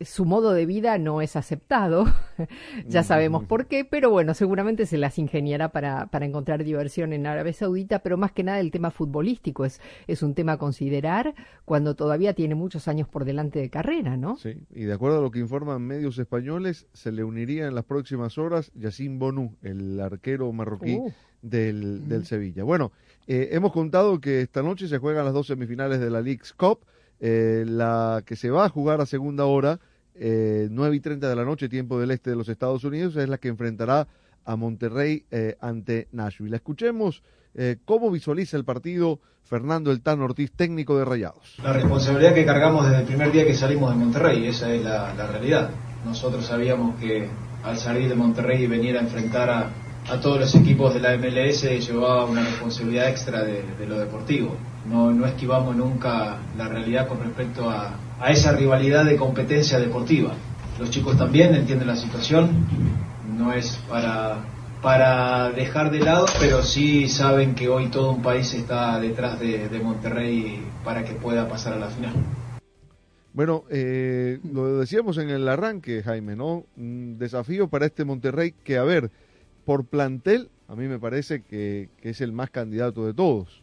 [0.01, 2.05] su modo de vida no es aceptado,
[2.87, 7.25] ya sabemos por qué, pero bueno, seguramente se las ingeniará para, para encontrar diversión en
[7.27, 11.33] Arabia Saudita, pero más que nada el tema futbolístico es, es un tema a considerar
[11.65, 14.37] cuando todavía tiene muchos años por delante de carrera, ¿no?
[14.37, 17.85] Sí, y de acuerdo a lo que informan medios españoles, se le uniría en las
[17.85, 21.11] próximas horas Yacine Bonú, el arquero marroquí Uh.
[21.41, 22.63] del, del Sevilla.
[22.63, 22.91] Bueno,
[23.27, 26.79] eh, hemos contado que esta noche se juegan las dos semifinales de la League's Cup,
[27.21, 29.79] eh, la que se va a jugar a segunda hora,
[30.15, 33.29] eh, 9 y 30 de la noche, tiempo del este de los Estados Unidos, es
[33.29, 34.07] la que enfrentará
[34.43, 36.55] a Monterrey eh, ante Nashville.
[36.55, 37.21] Escuchemos
[37.53, 41.57] eh, cómo visualiza el partido Fernando El Tan Ortiz, técnico de Rayados.
[41.63, 45.13] La responsabilidad que cargamos desde el primer día que salimos de Monterrey, esa es la,
[45.27, 45.69] realidad.
[46.05, 47.29] Nosotros sabíamos que
[47.63, 49.71] al salir de Monterrey y venir a enfrentar a,
[50.19, 54.57] todos los equipos de la MLS llevaba una responsabilidad extra de lo deportivo.
[54.89, 60.33] No, no esquivamos nunca la realidad con respecto a, a esa rivalidad de competencia deportiva.
[60.79, 62.65] Los chicos también entienden la situación,
[63.37, 64.37] no es para,
[64.81, 69.69] para dejar de lado, pero sí saben que hoy todo un país está detrás de,
[69.69, 72.13] de Monterrey para que pueda pasar a la final.
[73.33, 76.65] Bueno, eh, lo decíamos en el arranque, Jaime, ¿no?
[76.75, 79.11] Un desafío para este Monterrey que, a ver,
[79.63, 83.60] por plantel, a mí me parece que, que es el más candidato de todos.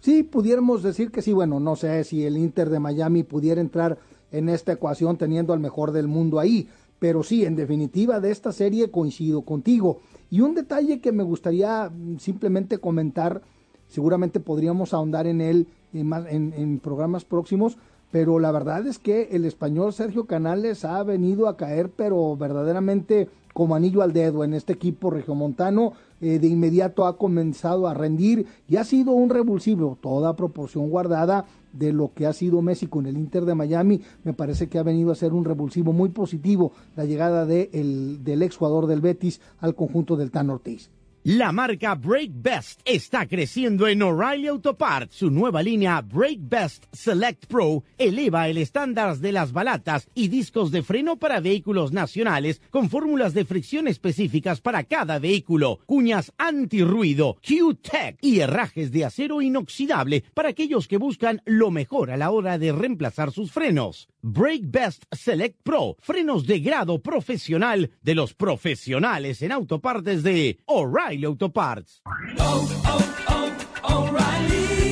[0.00, 3.98] Sí, pudiéramos decir que sí, bueno, no sé si el Inter de Miami pudiera entrar
[4.32, 8.52] en esta ecuación teniendo al mejor del mundo ahí, pero sí, en definitiva de esta
[8.52, 10.00] serie coincido contigo.
[10.30, 13.42] Y un detalle que me gustaría mm, simplemente comentar,
[13.88, 16.12] seguramente podríamos ahondar en él en,
[16.56, 17.76] en programas próximos,
[18.12, 23.28] pero la verdad es que el español Sergio Canales ha venido a caer, pero verdaderamente
[23.60, 25.92] como anillo al dedo en este equipo regiomontano.
[26.22, 31.44] Eh, de inmediato ha comenzado a rendir y ha sido un revulsivo, toda proporción guardada
[31.74, 34.00] de lo que ha sido Messi con el Inter de Miami.
[34.24, 38.24] Me parece que ha venido a ser un revulsivo muy positivo la llegada de el,
[38.24, 40.88] del ex jugador del Betis al conjunto del Tan Ortiz.
[41.24, 45.16] La marca Brake Best está creciendo en O'Reilly Auto Parts.
[45.16, 50.70] Su nueva línea Brake Best Select Pro eleva el estándar de las balatas y discos
[50.70, 57.36] de freno para vehículos nacionales con fórmulas de fricción específicas para cada vehículo, cuñas antirruido,
[57.46, 62.56] Q-Tech y herrajes de acero inoxidable para aquellos que buscan lo mejor a la hora
[62.56, 64.08] de reemplazar sus frenos.
[64.22, 71.24] Brake Best Select Pro, frenos de grado profesional de los profesionales en autopartes de O'Reilly
[71.24, 72.02] Auto Parts.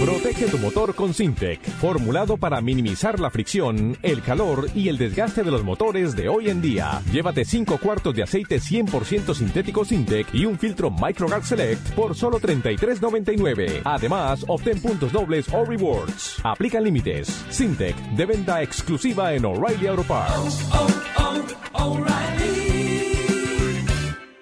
[0.01, 5.43] Protege tu motor con Sintec, formulado para minimizar la fricción, el calor y el desgaste
[5.43, 7.03] de los motores de hoy en día.
[7.11, 12.39] Llévate 5 cuartos de aceite 100% sintético Sintec y un filtro MicroGuard Select por solo
[12.39, 13.81] $33.99.
[13.85, 16.37] Además, obtén puntos dobles o rewards.
[16.45, 17.45] Aplican límites.
[17.51, 20.71] Sintec, de venta exclusiva en O'Reilly Auto Parts.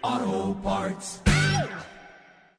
[0.02, 1.25] Auto Parts.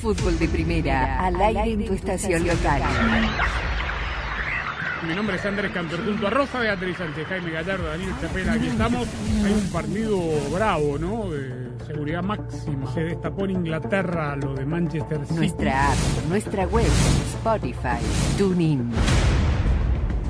[0.00, 2.82] Fútbol de primera, al aire en tu estación local.
[5.06, 8.66] Mi nombre es Andrés Cantor, junto a Rosa Beatriz Sánchez, Jaime Gallardo, Daniel Chapela, aquí
[8.68, 9.08] estamos.
[9.44, 10.18] Hay un partido
[10.52, 11.30] bravo, ¿no?
[11.30, 12.92] De seguridad máxima.
[12.94, 15.34] Se destapó en Inglaterra lo de Manchester City.
[15.34, 16.90] Nuestra app, nuestra web,
[17.34, 17.98] Spotify,
[18.38, 18.90] TuneIn.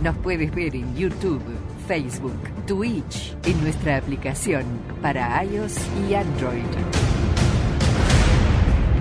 [0.02, 1.42] Nos puedes ver en YouTube,
[1.86, 4.64] Facebook, Twitch, en nuestra aplicación
[5.02, 5.76] para iOS
[6.08, 7.17] y Android.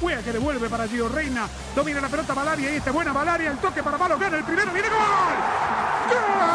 [0.00, 1.48] Juega que devuelve para Gio Reina.
[1.76, 3.52] Domina la pelota Valaria y esta buena Valaria.
[3.52, 4.72] El toque para Malo gana el primero.
[4.72, 4.98] ¡Viene gol!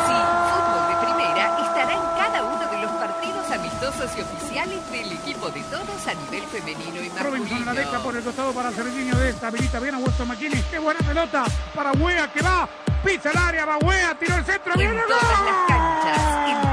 [0.08, 0.14] Sí,
[0.52, 5.50] Fútbol de Primera estará en cada uno de los partidos amistosos y oficiales del equipo
[5.50, 7.24] de todos a nivel femenino y masculino.
[7.24, 9.48] Robinson la deja por el costado para Serginho de esta.
[9.48, 10.64] Habilita bien a Weston McKinney.
[10.72, 11.46] ¡Qué buena pelota!
[11.76, 12.68] Para Wea que va.
[13.04, 14.74] Pisa el área, va Wea, tiró el centro.
[14.74, 15.46] En ¡Viene todas gol!
[15.46, 16.73] las canchas,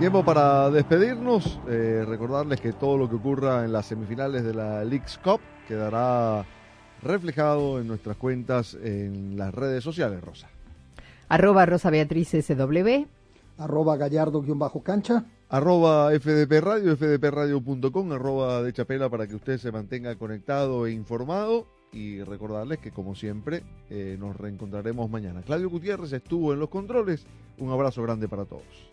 [0.00, 1.60] Tiempo para despedirnos.
[1.68, 6.46] Eh, recordarles que todo lo que ocurra en las semifinales de la League's Cup quedará
[7.02, 10.48] reflejado en nuestras cuentas en las redes sociales, Rosa.
[11.28, 13.04] Arroba Rosa Beatriz SW.
[13.58, 15.26] Arroba Gallardo-cancha.
[15.50, 21.66] Arroba FDP Radio, fdpradio.com, arroba de Chapela para que usted se mantenga conectado e informado.
[21.92, 25.42] Y recordarles que, como siempre, eh, nos reencontraremos mañana.
[25.42, 27.26] Claudio Gutiérrez estuvo en los controles.
[27.58, 28.88] Un abrazo grande para todos.